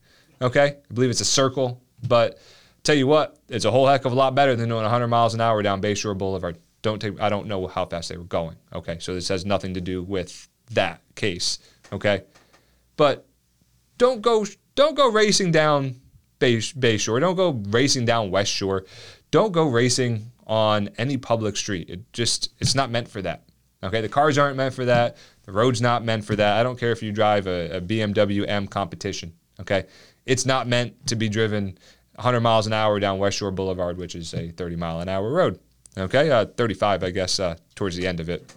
okay? 0.42 0.78
I 0.90 0.94
believe 0.94 1.10
it's 1.10 1.22
a 1.22 1.26
circle, 1.26 1.82
but 2.08 2.40
tell 2.84 2.96
you 2.96 3.08
what, 3.08 3.38
it's 3.48 3.66
a 3.66 3.72
whole 3.72 3.88
heck 3.88 4.06
of 4.06 4.12
a 4.12 4.16
lot 4.16 4.36
better 4.36 4.56
than 4.56 4.70
doing 4.70 4.82
100 4.82 5.08
miles 5.08 5.34
an 5.34 5.42
hour 5.42 5.62
down 5.62 5.82
Bayshore 5.82 6.18
Boulevard. 6.18 6.58
Don't 6.82 7.00
take. 7.00 7.20
I 7.20 7.30
don't 7.30 7.48
know 7.48 7.68
how 7.68 7.86
fast 7.86 8.10
they 8.10 8.18
were 8.18 8.24
going. 8.24 8.56
Okay, 8.74 8.98
so 9.00 9.14
this 9.14 9.28
has 9.28 9.46
nothing 9.46 9.74
to 9.74 9.82
do 9.82 10.02
with 10.02 10.48
that 10.72 11.02
case. 11.16 11.60
Okay, 11.92 12.24
but 12.98 13.26
don't 13.98 14.22
go 14.22 14.46
don't 14.76 14.96
go 14.96 15.12
racing 15.12 15.52
down 15.52 15.96
Bay, 16.40 16.62
Bay 16.78 16.98
Shore. 16.98 17.20
Don't 17.20 17.36
go 17.36 17.62
racing 17.70 18.06
down 18.06 18.32
West 18.32 18.52
Shore. 18.52 18.86
Don't 19.32 19.52
go 19.52 19.68
racing 19.68 20.32
on 20.48 20.90
any 20.98 21.18
public 21.18 21.56
street. 21.58 21.90
It 21.90 22.12
just 22.14 22.52
it's 22.60 22.76
not 22.76 22.90
meant 22.90 23.08
for 23.08 23.22
that. 23.22 23.44
Okay, 23.84 24.02
the 24.02 24.10
cars 24.10 24.38
aren't 24.38 24.58
meant 24.58 24.74
for 24.74 24.86
that. 24.86 25.18
The 25.44 25.52
road's 25.52 25.82
not 25.82 26.04
meant 26.04 26.26
for 26.26 26.36
that. 26.36 26.58
I 26.58 26.64
don't 26.64 26.80
care 26.80 26.92
if 26.92 27.02
you 27.02 27.12
drive 27.12 27.48
a, 27.48 27.78
a 27.78 27.82
BMW 27.82 28.46
M 28.48 28.68
competition. 28.68 29.34
Okay, 29.60 29.86
it's 30.26 30.46
not 30.46 30.68
meant 30.68 31.08
to 31.08 31.16
be 31.16 31.30
driven 31.30 31.78
100 32.16 32.42
miles 32.42 32.68
an 32.68 32.74
hour 32.74 33.00
down 33.00 33.20
West 33.20 33.38
Shore 33.38 33.52
Boulevard, 33.52 33.98
which 33.98 34.16
is 34.16 34.34
a 34.34 34.50
30 34.50 34.76
mile 34.76 35.00
an 35.00 35.10
hour 35.10 35.32
road. 35.32 35.60
Okay, 35.98 36.30
uh, 36.30 36.46
35, 36.46 37.04
I 37.04 37.10
guess, 37.10 37.40
uh, 37.40 37.56
towards 37.76 37.96
the 37.96 38.08
end 38.08 38.20
of 38.20 38.30
it. 38.30 38.54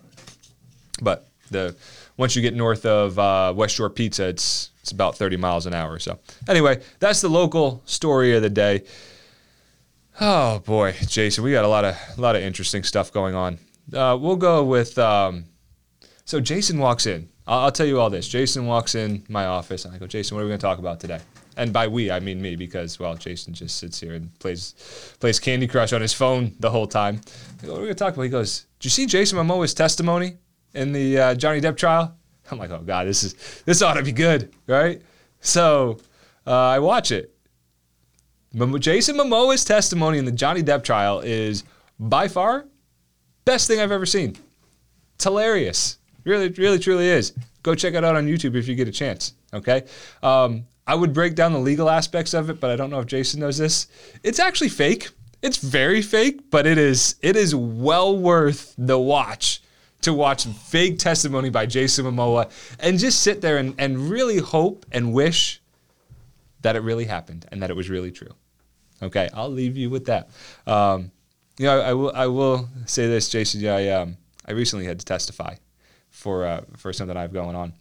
But 1.00 1.28
the 1.52 1.76
once 2.16 2.36
you 2.36 2.42
get 2.42 2.54
north 2.54 2.84
of 2.86 3.18
uh, 3.18 3.52
West 3.56 3.76
Shore 3.76 3.90
Pizza, 3.90 4.28
it's 4.28 4.70
it's 4.80 4.90
about 4.90 5.16
30 5.16 5.36
miles 5.36 5.66
an 5.66 5.74
hour. 5.74 5.98
So 5.98 6.18
anyway, 6.48 6.82
that's 6.98 7.20
the 7.20 7.28
local 7.28 7.82
story 7.84 8.34
of 8.34 8.42
the 8.42 8.50
day. 8.50 8.82
Oh 10.20 10.58
boy, 10.60 10.94
Jason, 11.06 11.44
we 11.44 11.52
got 11.52 11.64
a 11.64 11.68
lot 11.68 11.84
of 11.84 11.96
a 12.16 12.20
lot 12.20 12.36
of 12.36 12.42
interesting 12.42 12.82
stuff 12.82 13.12
going 13.12 13.34
on. 13.34 13.58
Uh, 13.92 14.16
we'll 14.20 14.36
go 14.36 14.64
with. 14.64 14.98
Um, 14.98 15.44
so 16.24 16.40
Jason 16.40 16.78
walks 16.78 17.06
in. 17.06 17.28
I'll, 17.46 17.60
I'll, 17.60 17.72
tell 17.72 17.86
you 17.86 17.98
all 17.98 18.10
this. 18.10 18.28
Jason 18.28 18.66
walks 18.66 18.94
in 18.94 19.24
my 19.28 19.46
office, 19.46 19.84
and 19.84 19.94
I 19.94 19.98
go, 19.98 20.06
Jason, 20.06 20.36
what 20.36 20.42
are 20.42 20.44
we 20.44 20.50
going 20.50 20.60
to 20.60 20.66
talk 20.66 20.78
about 20.78 21.00
today? 21.00 21.18
And 21.56 21.72
by 21.72 21.88
we, 21.88 22.10
I 22.10 22.20
mean 22.20 22.40
me, 22.40 22.56
because 22.56 22.98
well, 22.98 23.14
Jason 23.16 23.52
just 23.52 23.78
sits 23.78 24.00
here 24.00 24.14
and 24.14 24.36
plays 24.38 25.16
plays 25.20 25.38
Candy 25.40 25.66
Crush 25.66 25.92
on 25.92 26.00
his 26.00 26.12
phone 26.12 26.54
the 26.60 26.70
whole 26.70 26.86
time. 26.86 27.20
Go, 27.62 27.72
what 27.72 27.78
are 27.78 27.80
we 27.80 27.86
going 27.86 27.88
to 27.88 27.94
talk 27.94 28.14
about? 28.14 28.22
He 28.22 28.28
goes, 28.28 28.66
Did 28.78 28.84
you 28.86 28.90
see 28.90 29.06
Jason 29.06 29.38
Momoa's 29.38 29.74
testimony 29.74 30.36
in 30.74 30.92
the 30.92 31.18
uh, 31.18 31.34
Johnny 31.34 31.60
Depp 31.60 31.76
trial? 31.76 32.16
I'm 32.50 32.58
like, 32.58 32.70
oh 32.70 32.82
god, 32.84 33.06
this 33.06 33.22
is 33.22 33.62
this 33.64 33.82
ought 33.82 33.94
to 33.94 34.02
be 34.02 34.12
good, 34.12 34.52
right? 34.66 35.02
So 35.40 35.98
uh, 36.46 36.50
I 36.50 36.78
watch 36.78 37.10
it. 37.10 37.34
Jason 38.78 39.16
Momoa's 39.16 39.64
testimony 39.64 40.18
in 40.18 40.24
the 40.24 40.32
Johnny 40.32 40.62
Depp 40.62 40.84
trial 40.84 41.20
is 41.20 41.64
by 41.98 42.28
far 42.28 42.66
best 43.44 43.66
thing 43.66 43.80
I've 43.80 43.92
ever 43.92 44.06
seen. 44.06 44.36
It's 45.14 45.24
hilarious. 45.24 45.98
Really, 46.24 46.48
really, 46.50 46.78
truly 46.78 47.08
is. 47.08 47.32
Go 47.62 47.74
check 47.74 47.94
it 47.94 48.04
out 48.04 48.16
on 48.16 48.26
YouTube 48.26 48.54
if 48.56 48.68
you 48.68 48.74
get 48.74 48.88
a 48.88 48.92
chance. 48.92 49.34
Okay. 49.54 49.84
Um, 50.22 50.66
I 50.86 50.94
would 50.94 51.12
break 51.12 51.34
down 51.34 51.52
the 51.52 51.58
legal 51.58 51.88
aspects 51.88 52.34
of 52.34 52.50
it, 52.50 52.60
but 52.60 52.70
I 52.70 52.76
don't 52.76 52.90
know 52.90 53.00
if 53.00 53.06
Jason 53.06 53.40
knows 53.40 53.58
this. 53.58 53.86
It's 54.22 54.38
actually 54.38 54.68
fake. 54.68 55.10
It's 55.40 55.56
very 55.56 56.02
fake, 56.02 56.50
but 56.50 56.66
it 56.66 56.78
is 56.78 57.16
it 57.22 57.36
is 57.36 57.54
well 57.54 58.16
worth 58.16 58.74
the 58.78 58.98
watch 58.98 59.61
to 60.02 60.12
watch 60.12 60.46
fake 60.46 60.98
testimony 60.98 61.50
by 61.50 61.66
Jason 61.66 62.04
Momoa 62.04 62.50
and 62.80 62.98
just 62.98 63.22
sit 63.22 63.40
there 63.40 63.58
and, 63.58 63.74
and 63.78 64.10
really 64.10 64.38
hope 64.38 64.84
and 64.92 65.12
wish 65.12 65.60
that 66.60 66.76
it 66.76 66.80
really 66.80 67.04
happened 67.04 67.46
and 67.50 67.62
that 67.62 67.70
it 67.70 67.76
was 67.76 67.88
really 67.88 68.10
true. 68.10 68.34
Okay, 69.02 69.28
I'll 69.34 69.50
leave 69.50 69.76
you 69.76 69.90
with 69.90 70.06
that. 70.06 70.30
Um, 70.66 71.10
you 71.58 71.66
know, 71.66 71.80
I 71.80 71.92
will 71.92 72.12
I 72.14 72.26
will 72.28 72.68
say 72.86 73.08
this, 73.08 73.28
Jason. 73.28 73.60
Yeah, 73.60 73.76
I 73.76 73.88
um, 73.88 74.16
I 74.46 74.52
recently 74.52 74.86
had 74.86 74.98
to 75.00 75.04
testify 75.04 75.56
for 76.10 76.46
uh, 76.46 76.62
for 76.76 76.92
something 76.92 77.16
I 77.16 77.22
have 77.22 77.32
going 77.32 77.56
on, 77.56 77.72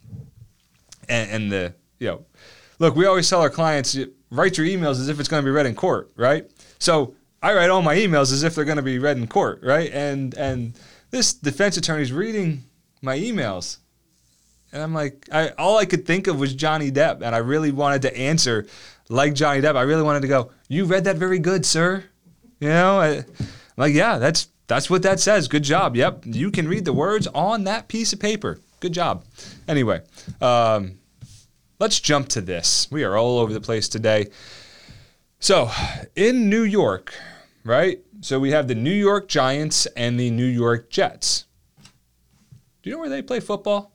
and, 1.08 1.30
and 1.30 1.52
the 1.52 1.74
you 1.98 2.08
know, 2.08 2.24
look, 2.78 2.96
we 2.96 3.06
always 3.06 3.30
tell 3.30 3.40
our 3.40 3.50
clients 3.50 3.96
write 4.30 4.58
your 4.58 4.66
emails 4.66 4.92
as 4.92 5.08
if 5.08 5.20
it's 5.20 5.28
going 5.28 5.42
to 5.42 5.44
be 5.44 5.52
read 5.52 5.66
in 5.66 5.74
court, 5.74 6.10
right? 6.16 6.50
So 6.78 7.14
I 7.42 7.54
write 7.54 7.70
all 7.70 7.82
my 7.82 7.94
emails 7.94 8.32
as 8.32 8.42
if 8.42 8.54
they're 8.54 8.64
going 8.64 8.76
to 8.76 8.82
be 8.82 8.98
read 8.98 9.16
in 9.16 9.26
court, 9.26 9.60
right? 9.62 9.92
And 9.92 10.34
and 10.34 10.74
this 11.12 11.32
defense 11.32 11.76
attorney's 11.76 12.10
reading 12.10 12.64
my 13.00 13.16
emails, 13.16 13.76
and 14.72 14.82
I'm 14.82 14.92
like, 14.92 15.28
I 15.30 15.50
all 15.50 15.78
I 15.78 15.84
could 15.84 16.04
think 16.04 16.26
of 16.26 16.40
was 16.40 16.52
Johnny 16.54 16.90
Depp, 16.90 17.22
and 17.22 17.34
I 17.34 17.38
really 17.38 17.70
wanted 17.70 18.02
to 18.02 18.16
answer 18.16 18.66
like 19.08 19.34
Johnny 19.34 19.60
Depp. 19.60 19.76
I 19.76 19.82
really 19.82 20.02
wanted 20.02 20.22
to 20.22 20.28
go, 20.28 20.50
"You 20.68 20.86
read 20.86 21.04
that 21.04 21.16
very 21.16 21.38
good, 21.38 21.64
sir." 21.64 22.02
You 22.58 22.68
know, 22.68 22.98
I, 23.00 23.08
am 23.08 23.26
like, 23.76 23.94
yeah, 23.94 24.18
that's 24.18 24.48
that's 24.66 24.88
what 24.88 25.02
that 25.02 25.20
says. 25.20 25.48
Good 25.48 25.64
job. 25.64 25.96
Yep, 25.96 26.22
you 26.26 26.50
can 26.50 26.66
read 26.66 26.84
the 26.84 26.92
words 26.92 27.26
on 27.28 27.64
that 27.64 27.88
piece 27.88 28.12
of 28.12 28.18
paper. 28.18 28.58
Good 28.80 28.94
job. 28.94 29.24
Anyway, 29.68 30.00
um, 30.40 30.98
let's 31.78 32.00
jump 32.00 32.28
to 32.30 32.40
this. 32.40 32.88
We 32.90 33.04
are 33.04 33.16
all 33.16 33.38
over 33.38 33.52
the 33.52 33.60
place 33.60 33.88
today. 33.88 34.28
So, 35.40 35.70
in 36.16 36.48
New 36.48 36.62
York, 36.62 37.14
right? 37.64 38.00
So 38.20 38.38
we 38.38 38.50
have 38.50 38.68
the 38.68 38.74
New 38.74 38.90
York 38.90 39.28
Giants 39.28 39.86
and 39.96 40.18
the 40.18 40.30
New 40.30 40.46
York 40.46 40.90
Jets. 40.90 41.46
Do 42.82 42.90
you 42.90 42.96
know 42.96 43.00
where 43.00 43.08
they 43.08 43.22
play 43.22 43.40
football? 43.40 43.92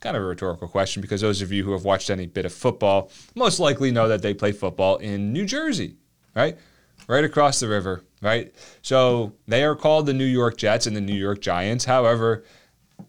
kind 0.00 0.16
of 0.16 0.22
a 0.22 0.26
rhetorical 0.26 0.66
question 0.66 1.02
because 1.02 1.20
those 1.20 1.42
of 1.42 1.52
you 1.52 1.62
who 1.62 1.72
have 1.72 1.84
watched 1.84 2.10
any 2.10 2.26
bit 2.26 2.44
of 2.44 2.52
football 2.52 3.10
most 3.34 3.60
likely 3.60 3.90
know 3.90 4.08
that 4.08 4.22
they 4.22 4.34
play 4.34 4.52
football 4.52 4.96
in 4.96 5.32
New 5.32 5.44
Jersey, 5.44 5.96
right? 6.34 6.58
Right 7.06 7.24
across 7.24 7.60
the 7.60 7.68
river, 7.68 8.02
right? 8.22 8.54
So 8.82 9.34
they 9.46 9.62
are 9.62 9.76
called 9.76 10.06
the 10.06 10.14
New 10.14 10.24
York 10.24 10.56
Jets 10.56 10.86
and 10.86 10.96
the 10.96 11.00
New 11.00 11.14
York 11.14 11.40
Giants. 11.40 11.84
However, 11.84 12.44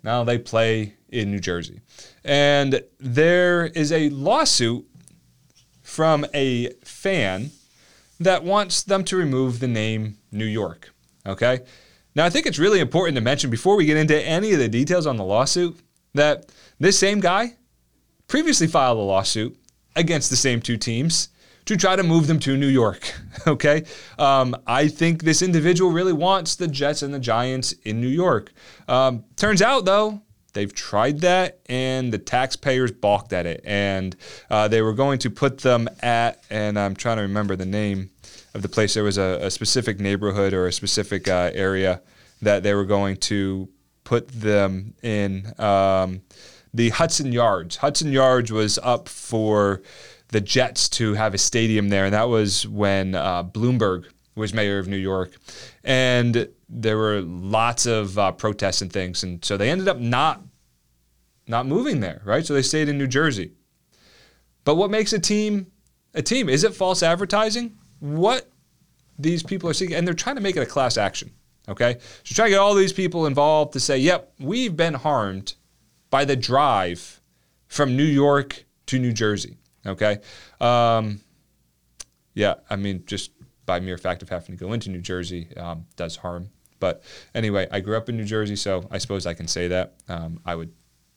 now 0.04 0.24
they 0.24 0.38
play 0.38 0.96
in 1.10 1.32
New 1.32 1.40
Jersey. 1.40 1.82
And 2.24 2.82
there 3.00 3.66
is 3.68 3.92
a 3.92 4.10
lawsuit 4.10 4.86
from 5.82 6.26
a 6.34 6.72
fan 6.84 7.52
that 8.24 8.44
wants 8.44 8.84
them 8.84 9.04
to 9.06 9.18
remove 9.18 9.60
the 9.60 9.68
name 9.68 10.18
New 10.32 10.46
York. 10.46 10.94
Okay? 11.26 11.62
Now, 12.16 12.26
I 12.26 12.30
think 12.30 12.46
it's 12.46 12.60
really 12.60 12.80
important 12.80 13.16
to 13.16 13.22
mention 13.22 13.50
before 13.50 13.76
we 13.76 13.86
get 13.86 13.98
into 13.98 14.22
any 14.22 14.54
of 14.54 14.60
the 14.60 14.68
details 14.68 15.08
on 15.08 15.18
the 15.18 15.24
lawsuit 15.24 15.80
that 16.14 16.52
this 16.80 17.00
same 17.00 17.20
guy 17.20 17.56
previously 18.28 18.68
filed 18.68 18.98
a 18.98 19.02
lawsuit 19.02 19.58
against 19.96 20.30
the 20.30 20.36
same 20.36 20.62
two 20.62 20.78
teams 20.78 21.30
to 21.66 21.78
try 21.78 21.96
to 21.96 22.04
move 22.04 22.28
them 22.28 22.40
to 22.40 22.58
New 22.58 22.68
York. 22.68 23.14
okay? 23.48 23.84
Um, 24.20 24.56
I 24.68 24.88
think 24.88 25.24
this 25.24 25.42
individual 25.42 25.92
really 25.92 26.14
wants 26.14 26.56
the 26.56 26.68
Jets 26.68 27.02
and 27.02 27.14
the 27.14 27.20
Giants 27.20 27.72
in 27.84 28.02
New 28.02 28.08
York. 28.08 28.52
Um, 28.88 29.24
turns 29.36 29.62
out, 29.62 29.86
though, 29.86 30.22
they've 30.54 30.74
tried 30.74 31.20
that 31.22 31.60
and 31.68 32.12
the 32.12 32.18
taxpayers 32.18 32.92
balked 32.92 33.34
at 33.34 33.46
it. 33.46 33.62
And 33.66 34.16
uh, 34.50 34.68
they 34.68 34.82
were 34.82 34.94
going 34.94 35.20
to 35.20 35.30
put 35.30 35.60
them 35.60 35.88
at, 36.02 36.44
and 36.50 36.78
I'm 36.78 36.96
trying 36.96 37.18
to 37.18 37.24
remember 37.24 37.56
the 37.56 37.66
name 37.66 38.10
of 38.54 38.62
the 38.62 38.70
place. 38.70 38.94
There 38.94 39.04
was 39.04 39.18
a, 39.18 39.40
a 39.42 39.52
specific 39.52 40.00
neighborhood 40.00 40.54
or 40.54 40.68
a 40.68 40.74
specific 40.74 41.28
uh, 41.28 41.52
area 41.54 42.02
that 42.42 42.64
they 42.64 42.74
were 42.74 42.86
going 42.86 43.18
to 43.18 43.70
put 44.04 44.28
them 44.30 44.94
in 45.04 45.54
um, 45.60 46.22
the 46.74 46.90
Hudson 46.90 47.32
Yards. 47.32 47.78
Hudson 47.78 48.12
Yards 48.12 48.52
was 48.52 48.80
up 48.80 49.08
for 49.08 49.82
the 50.30 50.42
Jets 50.42 50.90
to 50.90 51.14
have 51.14 51.34
a 51.34 51.38
stadium 51.38 51.90
there, 51.90 52.06
and 52.06 52.14
that 52.14 52.30
was 52.30 52.68
when 52.68 53.16
uh, 53.16 53.44
Bloomberg 53.44 54.06
was 54.36 54.54
mayor 54.54 54.80
of 54.80 54.88
New 54.88 54.98
York, 54.98 55.36
and 55.84 56.48
there 56.70 56.98
were 56.98 57.22
lots 57.22 57.86
of 57.86 58.18
uh, 58.18 58.32
protests 58.32 58.82
and 58.82 58.92
things, 58.92 59.24
and 59.24 59.44
so 59.44 59.58
they 59.58 59.70
ended 59.70 59.88
up 59.88 59.98
not 59.98 60.42
not 61.48 61.66
moving 61.66 62.00
there, 62.00 62.22
right? 62.24 62.46
So 62.46 62.54
they 62.54 62.62
stayed 62.62 62.88
in 62.88 62.98
New 62.98 63.08
Jersey. 63.08 63.52
But 64.64 64.76
what 64.76 64.92
makes 64.92 65.12
a 65.12 65.20
team 65.20 65.68
a 66.14 66.22
team? 66.22 66.50
Is 66.50 66.64
it 66.64 66.74
false 66.74 67.04
advertising? 67.04 67.78
What 68.00 68.50
these 69.18 69.44
people 69.44 69.70
are 69.70 69.74
seeking, 69.74 69.96
and 69.96 70.08
they're 70.08 70.14
trying 70.14 70.36
to 70.36 70.42
make 70.42 70.56
it 70.56 70.62
a 70.62 70.66
class 70.66 70.98
action. 70.98 71.32
Okay? 71.68 71.98
So 72.24 72.36
try 72.36 72.46
to 72.46 72.52
get 72.52 72.60
all 72.60 72.74
these 72.74 72.94
people 72.94 73.26
involved 73.26 73.74
to 73.74 73.80
say, 73.80 73.98
yep, 73.98 74.34
we've 74.40 74.76
been 74.76 74.96
harmed 74.96 75.56
by 76.10 76.26
the 76.26 76.36
drive 76.36 77.22
from 77.68 77.96
New 77.96 78.04
York 78.04 78.66
to 78.88 79.00
New 79.00 79.14
Jersey. 79.14 79.58
Okay? 79.86 80.20
Um, 80.60 81.22
yeah, 82.34 82.56
I 82.70 82.76
mean, 82.76 83.04
just 83.06 83.32
by 83.66 83.80
mere 83.80 83.98
fact 83.98 84.22
of 84.22 84.30
having 84.30 84.58
to 84.58 84.64
go 84.64 84.74
into 84.74 84.90
New 84.90 85.02
Jersey 85.02 85.56
um, 85.58 85.86
does 85.96 86.16
harm. 86.16 86.50
But 86.80 87.04
anyway, 87.36 87.68
I 87.72 87.80
grew 87.80 87.96
up 87.96 88.10
in 88.10 88.18
New 88.18 88.26
Jersey, 88.26 88.56
so 88.56 88.88
I 88.90 88.98
suppose 88.98 89.26
I 89.26 89.34
can 89.34 89.48
say 89.48 89.68
that. 89.68 89.94
Um, 90.10 90.40
I 90.46 90.56
would, 90.56 90.72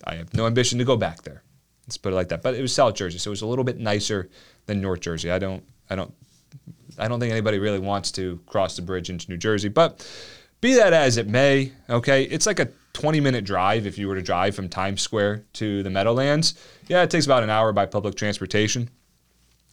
I 0.05 0.17
have 0.17 0.35
no 0.35 0.47
ambition 0.47 0.79
to 0.79 0.85
go 0.85 0.97
back 0.97 1.23
there. 1.23 1.43
Let's 1.87 1.97
put 1.97 2.13
it 2.13 2.17
like 2.17 2.29
that. 2.29 2.43
But 2.43 2.55
it 2.55 2.63
was 2.63 2.75
South 2.75 2.95
Jersey, 2.95 3.19
so 3.19 3.31
it 3.31 3.33
was 3.33 3.43
a 3.43 3.47
little 3.47 3.65
bit 3.65 3.79
nicer 3.79 4.29
than 4.67 4.81
North 4.81 5.01
Jersey. 5.01 5.31
I 5.31 5.39
don't, 5.39 5.65
I 5.89 5.97
don't 5.97 6.15
I 6.99 7.09
don't 7.09 7.21
think 7.21 7.33
anybody 7.33 7.59
really 7.59 7.79
wants 7.79 8.13
to 8.13 8.41
cross 8.47 8.77
the 8.77 8.83
bridge 8.83 9.11
into 9.11 9.31
New 9.31 9.37
Jersey. 9.37 9.69
But 9.69 10.07
be 10.61 10.75
that 10.75 10.93
as 10.93 11.17
it 11.17 11.29
may, 11.29 11.73
okay, 11.89 12.25
it's 12.25 12.47
like 12.47 12.61
a 12.61 12.69
20 12.93 13.21
minute 13.21 13.45
drive 13.45 13.87
if 13.87 13.99
you 13.99 14.09
were 14.09 14.15
to 14.15 14.23
drive 14.23 14.55
from 14.55 14.69
Times 14.69 15.03
Square 15.03 15.45
to 15.55 15.83
the 15.83 15.91
Meadowlands. 15.91 16.55
Yeah, 16.89 17.03
it 17.03 17.11
takes 17.11 17.27
about 17.27 17.43
an 17.43 17.51
hour 17.51 17.73
by 17.73 17.87
public 17.87 18.15
transportation. 18.15 18.89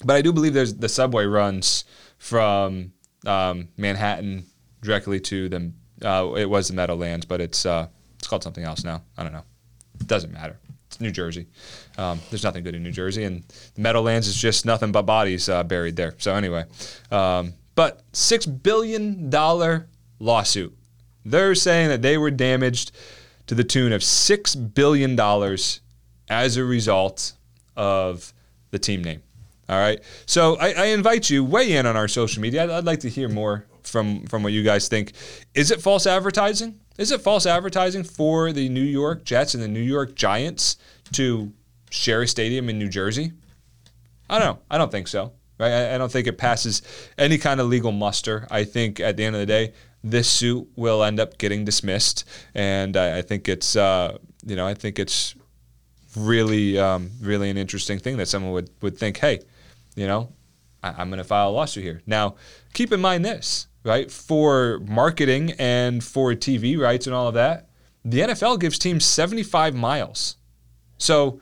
But 0.04 0.16
I 0.16 0.22
do 0.22 0.34
believe 0.34 0.54
there's 0.54 0.76
the 0.76 0.90
subway 0.90 1.26
runs 1.26 1.86
from 2.22 2.94
um, 3.26 3.68
Manhattan 3.78 4.46
directly 4.82 5.20
to 5.20 5.50
the. 5.50 5.72
Uh, 6.04 6.34
it 6.38 6.48
was 6.48 6.68
the 6.68 6.74
Meadowlands, 6.76 7.26
but 7.26 7.42
it's 7.42 7.66
uh, 7.66 7.88
it's 8.20 8.28
called 8.28 8.44
something 8.44 8.64
else 8.64 8.84
now. 8.84 9.02
I 9.18 9.24
don't 9.24 9.34
know. 9.34 9.44
It 10.00 10.06
doesn't 10.06 10.32
matter. 10.32 10.56
It's 10.86 11.02
New 11.02 11.10
Jersey. 11.10 11.48
Um, 11.98 12.20
there's 12.30 12.44
nothing 12.44 12.64
good 12.64 12.76
in 12.76 12.84
New 12.84 12.92
Jersey, 12.92 13.24
and 13.24 13.44
the 13.74 13.82
Meadowlands 13.82 14.28
is 14.28 14.36
just 14.36 14.68
nothing 14.68 14.92
but 14.92 15.02
bodies 15.02 15.50
uh, 15.50 15.64
buried 15.64 15.96
there. 15.96 16.14
So 16.20 16.36
anyway, 16.36 16.66
um, 17.10 17.54
but 17.74 18.04
six 18.14 18.46
billion 18.46 19.32
dollar 19.32 19.88
lawsuit. 20.20 20.78
They're 21.26 21.56
saying 21.56 21.90
that 21.90 22.04
they 22.04 22.20
were 22.20 22.32
damaged 22.32 22.92
to 23.48 23.56
the 23.56 23.64
tune 23.64 23.94
of 23.94 24.04
six 24.04 24.56
billion 24.56 25.16
dollars 25.16 25.82
as 26.30 26.56
a 26.56 26.64
result 26.64 27.34
of 27.76 28.32
the 28.70 28.78
team 28.78 29.04
name. 29.04 29.24
All 29.72 29.80
right. 29.80 30.02
So 30.26 30.58
I, 30.58 30.74
I, 30.74 30.86
invite 30.88 31.30
you 31.30 31.46
weigh 31.46 31.78
in 31.78 31.86
on 31.86 31.96
our 31.96 32.10
social 32.10 32.42
media. 32.42 32.66
I'd, 32.66 32.70
I'd 32.70 32.84
like 32.84 33.00
to 33.00 33.10
hear 33.10 33.30
more 33.30 33.66
from 33.84 34.26
from 34.26 34.44
what 34.44 34.52
you 34.52 34.64
guys 34.64 34.90
think. 34.90 35.14
Is 35.54 35.72
it 35.72 35.82
false 35.82 36.06
advertising? 36.06 36.82
Is 36.98 37.14
it 37.14 37.22
false 37.22 37.46
advertising 37.46 38.04
for 38.04 38.52
the 38.52 38.68
New 38.68 38.84
York 38.84 39.24
Jets 39.24 39.54
and 39.54 39.64
the 39.64 39.70
New 39.70 39.80
York 39.80 40.14
Giants 40.14 40.76
to 41.14 41.54
share 41.90 42.24
a 42.24 42.28
stadium 42.28 42.68
in 42.68 42.80
New 42.80 42.90
Jersey? 42.90 43.32
I 44.30 44.40
don't 44.40 44.56
know. 44.56 44.62
I 44.70 44.78
don't 44.78 44.92
think 44.92 45.08
so. 45.08 45.32
Right? 45.58 45.72
I, 45.72 45.96
I 45.96 45.98
don't 45.98 46.12
think 46.12 46.28
it 46.28 46.38
passes 46.38 46.82
any 47.18 47.38
kind 47.38 47.62
of 47.62 47.68
legal 47.68 47.94
muster. 47.94 48.50
I 48.52 48.66
think 48.66 49.00
at 49.00 49.16
the 49.16 49.24
end 49.24 49.38
of 49.38 49.40
the 49.40 49.46
day, 49.46 49.72
this 50.04 50.30
suit 50.30 50.68
will 50.76 51.02
end 51.02 51.18
up 51.18 51.38
getting 51.38 51.64
dismissed, 51.64 52.26
and 52.54 52.98
I, 52.98 53.20
I 53.20 53.22
think 53.22 53.48
it's 53.48 53.78
uh, 53.78 54.18
you 54.46 54.58
know 54.58 54.68
I 54.68 54.74
think 54.74 55.00
it's 55.00 55.34
really 56.18 56.78
um, 56.78 57.12
really 57.22 57.50
an 57.50 57.58
interesting 57.58 58.00
thing 58.00 58.18
that 58.18 58.28
someone 58.28 58.52
would 58.52 58.70
would 58.82 58.98
think, 58.98 59.18
hey, 59.18 59.40
you 59.96 60.08
know, 60.08 60.32
I, 60.84 61.02
am 61.02 61.10
going 61.10 61.18
to 61.20 61.24
file 61.24 61.50
a 61.50 61.52
lawsuit 61.52 61.84
here. 61.84 62.02
Now, 62.06 62.36
keep 62.74 62.92
in 62.92 63.02
mind 63.02 63.24
this 63.26 63.68
right? 63.84 64.12
For 64.12 64.80
marketing 64.86 65.54
and 65.58 66.04
for 66.04 66.34
TV 66.34 66.80
rights 66.80 67.08
and 67.08 67.16
all 67.16 67.28
of 67.28 67.34
that, 67.36 67.70
the 68.04 68.20
NFL 68.20 68.60
gives 68.60 68.80
teams 68.80 69.06
75 69.06 69.76
miles. 69.76 70.38
So 70.98 71.40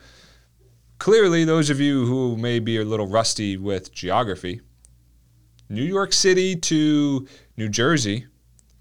clearly, 0.98 1.44
those 1.44 1.70
of 1.70 1.80
you 1.80 2.06
who 2.06 2.38
may 2.38 2.60
be 2.60 2.78
a 2.78 2.86
little 2.86 3.08
rusty 3.08 3.58
with 3.58 3.94
geography, 3.94 4.62
New 5.70 5.84
York 5.84 6.14
City 6.14 6.56
to 6.56 7.28
New 7.56 7.70
Jersey, 7.70 8.26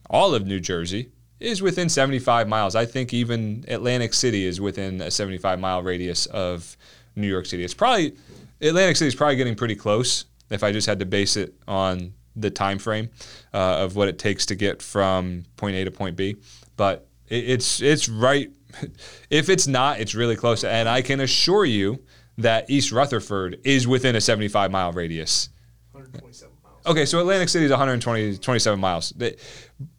all 0.09 0.35
of 0.35 0.47
New 0.47 0.61
Jersey, 0.61 1.11
is 1.39 1.63
within 1.63 1.89
75 1.89 2.49
miles. 2.49 2.75
I 2.75 2.85
think 2.85 3.13
even 3.13 3.65
Atlantic 3.69 4.13
City 4.13 4.45
is 4.45 4.61
within 4.61 5.01
a 5.01 5.11
75 5.11 5.61
mile 5.61 5.83
radius 5.83 6.27
of 6.27 6.77
New 7.15 7.29
York 7.29 7.47
City. 7.47 7.63
It's 7.63 7.75
probably 7.75 8.17
Atlantic 8.61 8.97
City 8.97 9.09
is 9.09 9.15
probably 9.15 9.37
getting 9.37 9.55
pretty 9.55 9.77
close 9.77 10.25
if 10.51 10.63
I 10.63 10.73
just 10.73 10.87
had 10.87 10.99
to 11.01 11.07
base 11.07 11.37
it 11.37 11.55
on 11.67 12.13
the 12.35 12.51
time 12.51 12.79
frame 12.79 13.11
uh, 13.53 13.79
of 13.79 13.97
what 13.97 14.09
it 14.09 14.19
takes 14.19 14.47
to 14.47 14.55
get 14.55 14.81
from 14.81 15.45
point 15.57 15.77
A 15.77 15.85
to 15.85 15.91
point 15.91 16.17
B. 16.17 16.37
But 16.77 17.07
It, 17.29 17.51
it's 17.51 17.81
it's 17.81 18.09
right. 18.09 18.51
If 19.31 19.49
it's 19.49 19.67
not, 19.67 20.01
it's 20.01 20.15
really 20.15 20.37
close. 20.37 20.65
And 20.65 20.89
I 20.89 21.03
can 21.03 21.21
assure 21.21 21.65
you 21.65 22.03
that 22.39 22.71
East 22.71 22.93
Rutherford 22.93 23.61
is 23.65 23.87
within 23.87 24.15
a 24.17 24.21
75 24.21 24.71
mile 24.71 24.93
radius. 24.93 25.49
127 25.93 26.55
miles. 26.63 26.87
Okay, 26.87 27.05
so 27.05 27.21
Atlantic 27.21 27.49
City 27.49 27.65
is 27.65 27.71
120 27.71 28.39
27 28.39 28.79
miles. 28.79 29.11
The 29.11 29.37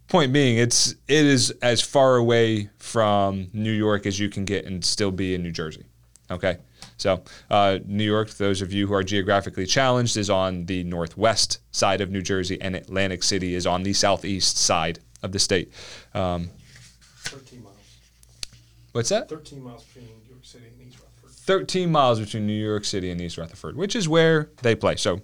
point 0.07 0.33
being, 0.33 0.57
it's 0.57 0.91
it 1.07 1.25
is 1.25 1.51
as 1.61 1.81
far 1.81 2.15
away 2.15 2.69
from 2.77 3.49
New 3.53 3.71
York 3.71 4.05
as 4.05 4.19
you 4.19 4.29
can 4.29 4.45
get 4.45 4.65
and 4.65 4.83
still 4.83 5.11
be 5.11 5.35
in 5.35 5.43
New 5.43 5.51
Jersey. 5.51 5.85
Okay. 6.31 6.57
So, 6.98 7.24
uh, 7.50 7.79
New 7.86 8.03
York, 8.03 8.29
those 8.31 8.62
of 8.62 8.74
you 8.74 8.88
who 8.88 8.93
are 8.93 9.03
geographically 9.03 9.65
challenged, 9.65 10.17
is 10.17 10.29
on 10.29 10.65
the 10.65 10.83
northwest 10.83 11.59
side 11.71 12.01
of 12.01 12.12
New 12.12 12.21
Jersey, 12.21 12.59
and 12.62 12.75
Atlantic 12.75 13.24
City 13.24 13.55
is 13.55 13.65
on 13.65 13.83
the 13.83 13.93
southeast 13.93 14.57
side 14.57 15.00
of 15.24 15.31
the 15.31 15.39
state. 15.39 15.71
Um, 16.13 16.50
13 17.24 17.63
miles. 17.63 17.75
What's 18.91 19.09
that? 19.09 19.29
13 19.29 19.62
miles 19.62 19.83
between 19.86 20.05
New 20.05 20.29
York 20.29 20.43
City 20.43 20.65
and 20.67 20.88
East 20.88 21.00
Rutherford. 21.00 21.31
13 21.31 21.91
miles 21.91 22.19
between 22.19 22.48
New 22.48 22.53
York 22.53 22.86
City 22.86 23.12
and 23.12 23.21
East 23.21 23.38
Rutherford, 23.38 23.75
which 23.75 23.95
is 23.95 24.09
where 24.09 24.50
they 24.62 24.75
play. 24.75 24.95
So, 24.95 25.21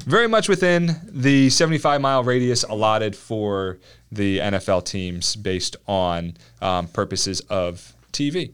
very 0.00 0.28
much 0.28 0.48
within 0.48 0.94
the 1.04 1.48
75 1.48 2.00
mile 2.00 2.22
radius 2.22 2.64
allotted 2.64 3.16
for 3.16 3.78
the 4.12 4.38
NFL 4.38 4.84
teams 4.84 5.36
based 5.36 5.76
on 5.86 6.34
um, 6.60 6.88
purposes 6.88 7.40
of 7.48 7.94
TV. 8.12 8.52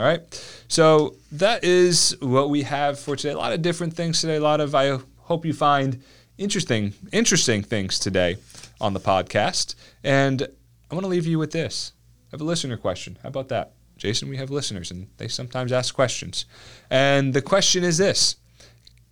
All 0.00 0.06
right. 0.06 0.22
So 0.68 1.16
that 1.32 1.62
is 1.62 2.16
what 2.20 2.48
we 2.48 2.62
have 2.62 2.98
for 2.98 3.16
today. 3.16 3.34
A 3.34 3.36
lot 3.36 3.52
of 3.52 3.60
different 3.60 3.92
things 3.92 4.22
today. 4.22 4.36
A 4.36 4.40
lot 4.40 4.58
of 4.58 4.74
I 4.74 4.98
hope 5.18 5.44
you 5.44 5.52
find 5.52 6.02
interesting 6.38 6.94
interesting 7.12 7.62
things 7.62 7.98
today 7.98 8.38
on 8.80 8.94
the 8.94 9.00
podcast. 9.00 9.74
And 10.02 10.48
I 10.90 10.94
want 10.94 11.04
to 11.04 11.08
leave 11.08 11.26
you 11.26 11.38
with 11.38 11.50
this. 11.50 11.92
I 11.98 12.28
have 12.30 12.40
a 12.40 12.44
listener 12.44 12.78
question. 12.78 13.18
How 13.22 13.28
about 13.28 13.50
that? 13.50 13.74
Jason, 13.98 14.30
we 14.30 14.38
have 14.38 14.48
listeners 14.48 14.90
and 14.90 15.06
they 15.18 15.28
sometimes 15.28 15.70
ask 15.70 15.94
questions. 15.94 16.46
And 16.88 17.34
the 17.34 17.42
question 17.42 17.84
is 17.84 17.98
this 17.98 18.36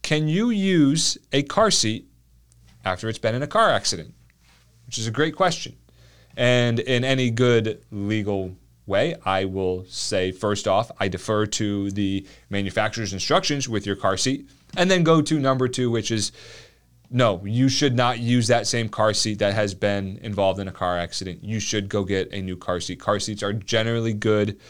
Can 0.00 0.26
you 0.26 0.48
use 0.48 1.18
a 1.34 1.42
car 1.42 1.70
seat 1.70 2.08
after 2.86 3.10
it's 3.10 3.18
been 3.18 3.34
in 3.34 3.42
a 3.42 3.46
car 3.46 3.68
accident? 3.68 4.14
Which 4.86 4.96
is 4.96 5.06
a 5.06 5.10
great 5.10 5.36
question. 5.36 5.76
And 6.34 6.80
in 6.80 7.04
any 7.04 7.30
good 7.30 7.84
legal 7.90 8.56
way, 8.88 9.14
I 9.24 9.44
will 9.44 9.84
say 9.86 10.32
first 10.32 10.66
off, 10.66 10.90
I 10.98 11.08
defer 11.08 11.46
to 11.46 11.90
the 11.90 12.26
manufacturer's 12.50 13.12
instructions 13.12 13.68
with 13.68 13.86
your 13.86 13.96
car 13.96 14.16
seat, 14.16 14.48
and 14.76 14.90
then 14.90 15.02
go 15.04 15.20
to 15.22 15.38
number 15.38 15.68
two, 15.68 15.90
which 15.90 16.10
is 16.10 16.32
no, 17.10 17.42
you 17.44 17.68
should 17.68 17.94
not 17.94 18.18
use 18.18 18.48
that 18.48 18.66
same 18.66 18.88
car 18.88 19.14
seat 19.14 19.38
that 19.38 19.54
has 19.54 19.74
been 19.74 20.18
involved 20.22 20.60
in 20.60 20.68
a 20.68 20.72
car 20.72 20.98
accident. 20.98 21.42
You 21.42 21.58
should 21.58 21.88
go 21.88 22.04
get 22.04 22.32
a 22.32 22.42
new 22.42 22.56
car 22.56 22.80
seat. 22.80 23.00
Car 23.00 23.18
seats 23.18 23.42
are 23.42 23.52
generally 23.52 24.12
good 24.12 24.60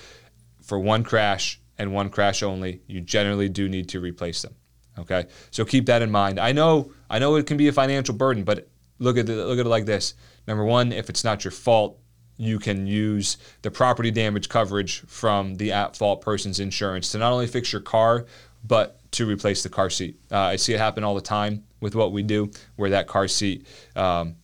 for 0.63 0.79
one 0.79 1.03
crash 1.03 1.61
and 1.79 1.93
one 1.93 2.11
crash 2.11 2.43
only. 2.43 2.83
You 2.87 3.01
generally 3.01 3.49
do 3.49 3.69
need 3.69 3.89
to 3.91 4.01
replace 4.01 4.43
them. 4.43 4.55
Okay, 4.99 5.27
so 5.51 5.65
keep 5.65 5.87
that 5.87 6.03
in 6.03 6.11
mind. 6.11 6.41
I 6.41 6.53
know, 6.53 6.93
I 7.09 7.19
know 7.19 7.37
it 7.37 7.47
can 7.47 7.57
be 7.57 7.69
a 7.69 7.73
financial 7.73 8.15
burden, 8.15 8.43
but 8.45 8.69
look 8.99 9.17
at 9.17 9.29
look 9.29 9.59
at 9.59 9.67
it 9.67 9.69
like 9.69 9.87
this. 9.87 10.15
Number 10.47 10.65
one, 10.65 10.93
if 10.93 11.09
it's 11.09 11.25
not 11.25 11.45
your 11.45 11.53
fault, 11.53 11.99
you 12.39 12.59
can 12.59 12.87
use 12.87 13.37
the 13.63 13.71
property 13.71 14.11
damage 14.11 14.49
coverage 14.49 15.01
from 15.01 15.57
the 15.57 15.73
at 15.73 15.97
fault 15.97 16.23
person's 16.23 16.61
insurance 16.61 17.11
to 17.13 17.19
not 17.19 17.33
only 17.33 17.49
fix 17.49 17.73
your 17.73 17.83
car, 17.83 18.25
but 18.65 18.99
to 19.13 19.27
replace 19.27 19.63
the 19.63 19.69
car 19.69 19.91
seat. 19.91 20.19
Uh, 20.31 20.39
I 20.39 20.57
see 20.57 20.73
it 20.73 20.79
happen 20.79 21.05
all 21.05 21.15
the 21.15 21.21
time 21.21 21.65
with 21.81 21.95
what 21.95 22.13
we 22.13 22.23
do, 22.23 22.51
where 22.77 22.91
that 22.91 23.07
car 23.07 23.29
seat 23.29 23.67
um, 23.97 24.37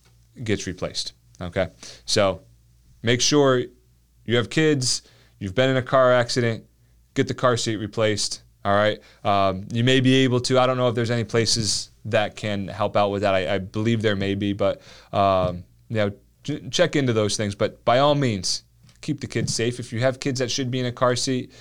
gets 0.43 0.67
replaced. 0.67 1.13
Okay, 1.41 1.69
so 2.05 2.41
make 3.01 3.21
sure 3.21 3.63
you 4.25 4.35
have 4.37 4.49
kids, 4.49 5.01
you've 5.39 5.55
been 5.55 5.69
in 5.69 5.77
a 5.77 5.81
car 5.81 6.13
accident, 6.13 6.65
get 7.13 7.27
the 7.27 7.33
car 7.33 7.57
seat 7.57 7.77
replaced. 7.77 8.41
All 8.63 8.73
right, 8.73 8.99
um, 9.23 9.67
you 9.71 9.83
may 9.83 9.99
be 9.99 10.15
able 10.23 10.39
to. 10.41 10.59
I 10.59 10.65
don't 10.65 10.77
know 10.77 10.87
if 10.89 10.95
there's 10.95 11.11
any 11.11 11.23
places 11.23 11.91
that 12.05 12.35
can 12.35 12.67
help 12.67 12.97
out 12.97 13.11
with 13.11 13.21
that. 13.21 13.35
I, 13.35 13.55
I 13.55 13.57
believe 13.59 14.01
there 14.01 14.15
may 14.15 14.33
be, 14.33 14.53
but 14.53 14.81
um, 15.13 15.63
you 15.87 15.97
know 15.97 16.11
check 16.69 16.95
into 16.95 17.13
those 17.13 17.37
things. 17.37 17.55
But 17.55 17.83
by 17.85 17.99
all 17.99 18.15
means, 18.15 18.63
keep 19.01 19.21
the 19.21 19.27
kids 19.27 19.53
safe. 19.53 19.79
If 19.79 19.93
you 19.93 19.99
have 19.99 20.19
kids 20.19 20.39
that 20.39 20.51
should 20.51 20.71
be 20.71 20.79
in 20.79 20.85
a 20.85 20.91
car 20.91 21.15
seat, 21.15 21.51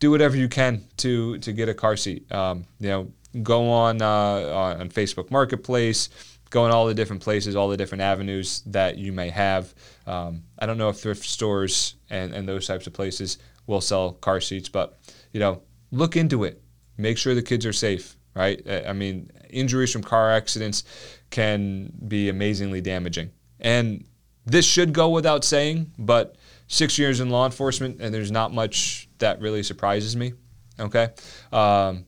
do 0.00 0.10
whatever 0.10 0.36
you 0.36 0.48
can 0.48 0.84
to 0.98 1.38
to 1.38 1.52
get 1.52 1.68
a 1.68 1.74
car 1.74 1.96
seat. 1.96 2.30
Um, 2.32 2.64
you 2.80 2.88
know, 2.88 3.12
go 3.42 3.70
on 3.70 4.02
uh, 4.02 4.76
on 4.80 4.88
Facebook 4.90 5.30
Marketplace, 5.30 6.08
go 6.50 6.66
in 6.66 6.72
all 6.72 6.86
the 6.86 6.94
different 6.94 7.22
places, 7.22 7.56
all 7.56 7.68
the 7.68 7.76
different 7.76 8.02
avenues 8.02 8.62
that 8.66 8.98
you 8.98 9.12
may 9.12 9.30
have. 9.30 9.74
Um, 10.06 10.42
I 10.58 10.66
don't 10.66 10.78
know 10.78 10.88
if 10.88 10.98
thrift 10.98 11.24
stores 11.24 11.94
and, 12.10 12.34
and 12.34 12.48
those 12.48 12.66
types 12.66 12.86
of 12.86 12.92
places 12.92 13.38
will 13.66 13.80
sell 13.80 14.12
car 14.12 14.40
seats, 14.40 14.68
but 14.68 14.98
you 15.32 15.40
know, 15.40 15.62
look 15.90 16.16
into 16.16 16.44
it. 16.44 16.62
Make 16.96 17.18
sure 17.18 17.34
the 17.34 17.42
kids 17.42 17.66
are 17.66 17.72
safe. 17.72 18.16
Right? 18.36 18.68
I 18.68 18.92
mean, 18.92 19.30
injuries 19.48 19.92
from 19.92 20.02
car 20.02 20.32
accidents 20.32 20.82
can 21.30 21.92
be 22.08 22.28
amazingly 22.28 22.80
damaging. 22.80 23.30
And 23.64 24.04
this 24.44 24.66
should 24.66 24.92
go 24.92 25.08
without 25.08 25.42
saying, 25.42 25.90
but 25.98 26.36
six 26.68 26.98
years 26.98 27.18
in 27.18 27.30
law 27.30 27.46
enforcement, 27.46 28.00
and 28.00 28.14
there's 28.14 28.30
not 28.30 28.52
much 28.52 29.08
that 29.18 29.40
really 29.40 29.62
surprises 29.62 30.14
me. 30.14 30.34
Okay. 30.78 31.08
Um, 31.50 32.04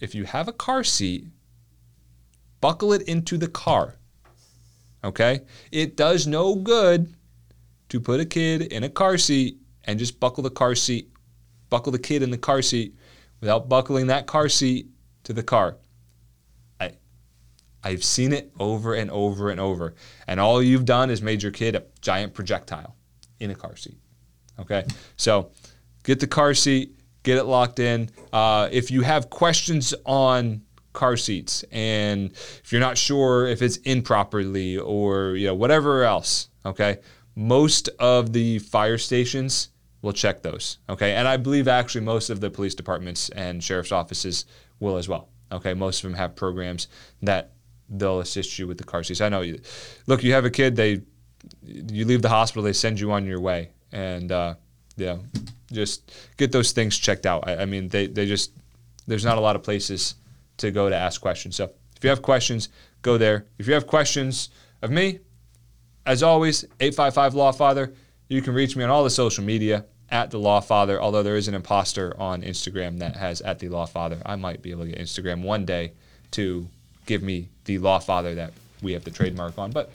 if 0.00 0.14
you 0.14 0.24
have 0.24 0.46
a 0.46 0.52
car 0.52 0.84
seat, 0.84 1.26
buckle 2.60 2.92
it 2.92 3.02
into 3.02 3.36
the 3.36 3.48
car. 3.48 3.96
Okay. 5.02 5.40
It 5.72 5.96
does 5.96 6.28
no 6.28 6.54
good 6.54 7.12
to 7.88 8.00
put 8.00 8.20
a 8.20 8.24
kid 8.24 8.62
in 8.62 8.84
a 8.84 8.88
car 8.88 9.18
seat 9.18 9.58
and 9.84 9.98
just 9.98 10.20
buckle 10.20 10.44
the 10.44 10.50
car 10.50 10.76
seat, 10.76 11.10
buckle 11.70 11.90
the 11.90 11.98
kid 11.98 12.22
in 12.22 12.30
the 12.30 12.38
car 12.38 12.62
seat 12.62 12.94
without 13.40 13.68
buckling 13.68 14.06
that 14.06 14.26
car 14.26 14.48
seat 14.48 14.86
to 15.24 15.32
the 15.32 15.42
car. 15.42 15.76
I've 17.82 18.04
seen 18.04 18.32
it 18.32 18.52
over 18.58 18.94
and 18.94 19.10
over 19.10 19.50
and 19.50 19.60
over. 19.60 19.94
And 20.26 20.40
all 20.40 20.62
you've 20.62 20.84
done 20.84 21.10
is 21.10 21.22
made 21.22 21.42
your 21.42 21.52
kid 21.52 21.76
a 21.76 21.84
giant 22.00 22.34
projectile 22.34 22.96
in 23.40 23.50
a 23.50 23.54
car 23.54 23.76
seat. 23.76 23.98
Okay? 24.58 24.84
So 25.16 25.50
get 26.02 26.20
the 26.20 26.26
car 26.26 26.54
seat, 26.54 26.98
get 27.22 27.38
it 27.38 27.44
locked 27.44 27.78
in. 27.78 28.10
Uh, 28.32 28.68
if 28.72 28.90
you 28.90 29.02
have 29.02 29.30
questions 29.30 29.94
on 30.04 30.62
car 30.92 31.16
seats 31.16 31.64
and 31.70 32.32
if 32.32 32.72
you're 32.72 32.80
not 32.80 32.98
sure 32.98 33.46
if 33.46 33.62
it's 33.62 33.76
in 33.78 34.02
properly 34.02 34.76
or 34.76 35.36
you 35.36 35.46
know 35.46 35.54
whatever 35.54 36.02
else, 36.02 36.48
okay? 36.66 36.98
Most 37.36 37.88
of 38.00 38.32
the 38.32 38.58
fire 38.58 38.98
stations 38.98 39.68
will 40.02 40.12
check 40.12 40.42
those, 40.42 40.78
okay? 40.88 41.14
And 41.14 41.28
I 41.28 41.36
believe 41.36 41.68
actually 41.68 42.00
most 42.00 42.30
of 42.30 42.40
the 42.40 42.50
police 42.50 42.74
departments 42.74 43.28
and 43.30 43.62
sheriff's 43.62 43.92
offices 43.92 44.44
will 44.80 44.96
as 44.96 45.08
well. 45.08 45.28
Okay, 45.50 45.72
most 45.72 46.04
of 46.04 46.10
them 46.10 46.18
have 46.18 46.36
programs 46.36 46.88
that 47.22 47.52
they'll 47.88 48.20
assist 48.20 48.58
you 48.58 48.66
with 48.66 48.78
the 48.78 48.84
car 48.84 49.02
seats. 49.02 49.20
I 49.20 49.28
know 49.28 49.40
you 49.40 49.60
look, 50.06 50.22
you 50.22 50.32
have 50.32 50.44
a 50.44 50.50
kid, 50.50 50.76
they 50.76 51.02
you 51.64 52.04
leave 52.04 52.22
the 52.22 52.28
hospital, 52.28 52.62
they 52.62 52.72
send 52.72 53.00
you 53.00 53.12
on 53.12 53.26
your 53.26 53.40
way, 53.40 53.70
and 53.92 54.30
uh, 54.30 54.54
yeah, 54.96 55.16
just 55.72 56.12
get 56.36 56.52
those 56.52 56.72
things 56.72 56.96
checked 56.98 57.26
out. 57.26 57.46
I, 57.46 57.58
I, 57.58 57.64
mean, 57.64 57.88
they 57.88 58.06
they 58.06 58.26
just 58.26 58.52
there's 59.06 59.24
not 59.24 59.38
a 59.38 59.40
lot 59.40 59.56
of 59.56 59.62
places 59.62 60.16
to 60.58 60.70
go 60.70 60.88
to 60.88 60.96
ask 60.96 61.20
questions. 61.20 61.56
So 61.56 61.70
if 61.96 62.04
you 62.04 62.10
have 62.10 62.22
questions, 62.22 62.68
go 63.02 63.18
there. 63.18 63.46
If 63.58 63.66
you 63.66 63.74
have 63.74 63.86
questions 63.86 64.50
of 64.82 64.90
me, 64.90 65.20
as 66.06 66.22
always, 66.22 66.64
855 66.80 67.34
Law 67.34 67.52
Father. 67.52 67.92
You 68.28 68.42
can 68.42 68.54
reach 68.54 68.76
me 68.76 68.84
on 68.84 68.90
all 68.90 69.04
the 69.04 69.10
social 69.10 69.44
media 69.44 69.86
at 70.10 70.30
the 70.30 70.38
Law 70.38 70.60
Father. 70.60 71.00
Although 71.00 71.22
there 71.22 71.36
is 71.36 71.48
an 71.48 71.54
imposter 71.54 72.14
on 72.18 72.42
Instagram 72.42 72.98
that 72.98 73.16
has 73.16 73.40
at 73.40 73.58
the 73.58 73.68
Law 73.68 73.86
Father. 73.86 74.20
I 74.24 74.36
might 74.36 74.62
be 74.62 74.70
able 74.70 74.84
to 74.84 74.90
get 74.90 74.98
Instagram 74.98 75.42
one 75.42 75.64
day 75.64 75.92
to 76.32 76.68
give 77.08 77.22
me 77.22 77.48
the 77.64 77.78
law 77.78 77.98
father 77.98 78.36
that 78.36 78.52
we 78.82 78.92
have 78.92 79.02
the 79.02 79.10
trademark 79.10 79.58
on. 79.58 79.72
But 79.72 79.90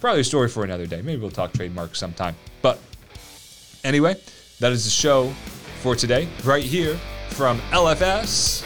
probably 0.00 0.20
a 0.20 0.24
story 0.24 0.48
for 0.48 0.62
another 0.62 0.86
day. 0.86 1.02
Maybe 1.02 1.20
we'll 1.20 1.30
talk 1.30 1.52
trademarks 1.52 1.98
sometime. 1.98 2.36
But 2.62 2.78
anyway, 3.82 4.14
that 4.60 4.70
is 4.70 4.84
the 4.84 4.90
show 4.90 5.30
for 5.80 5.96
today, 5.96 6.28
right 6.44 6.62
here 6.62 6.96
from 7.30 7.58
LFS. 7.72 8.62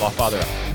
Law 0.00 0.10
Father. 0.10 0.67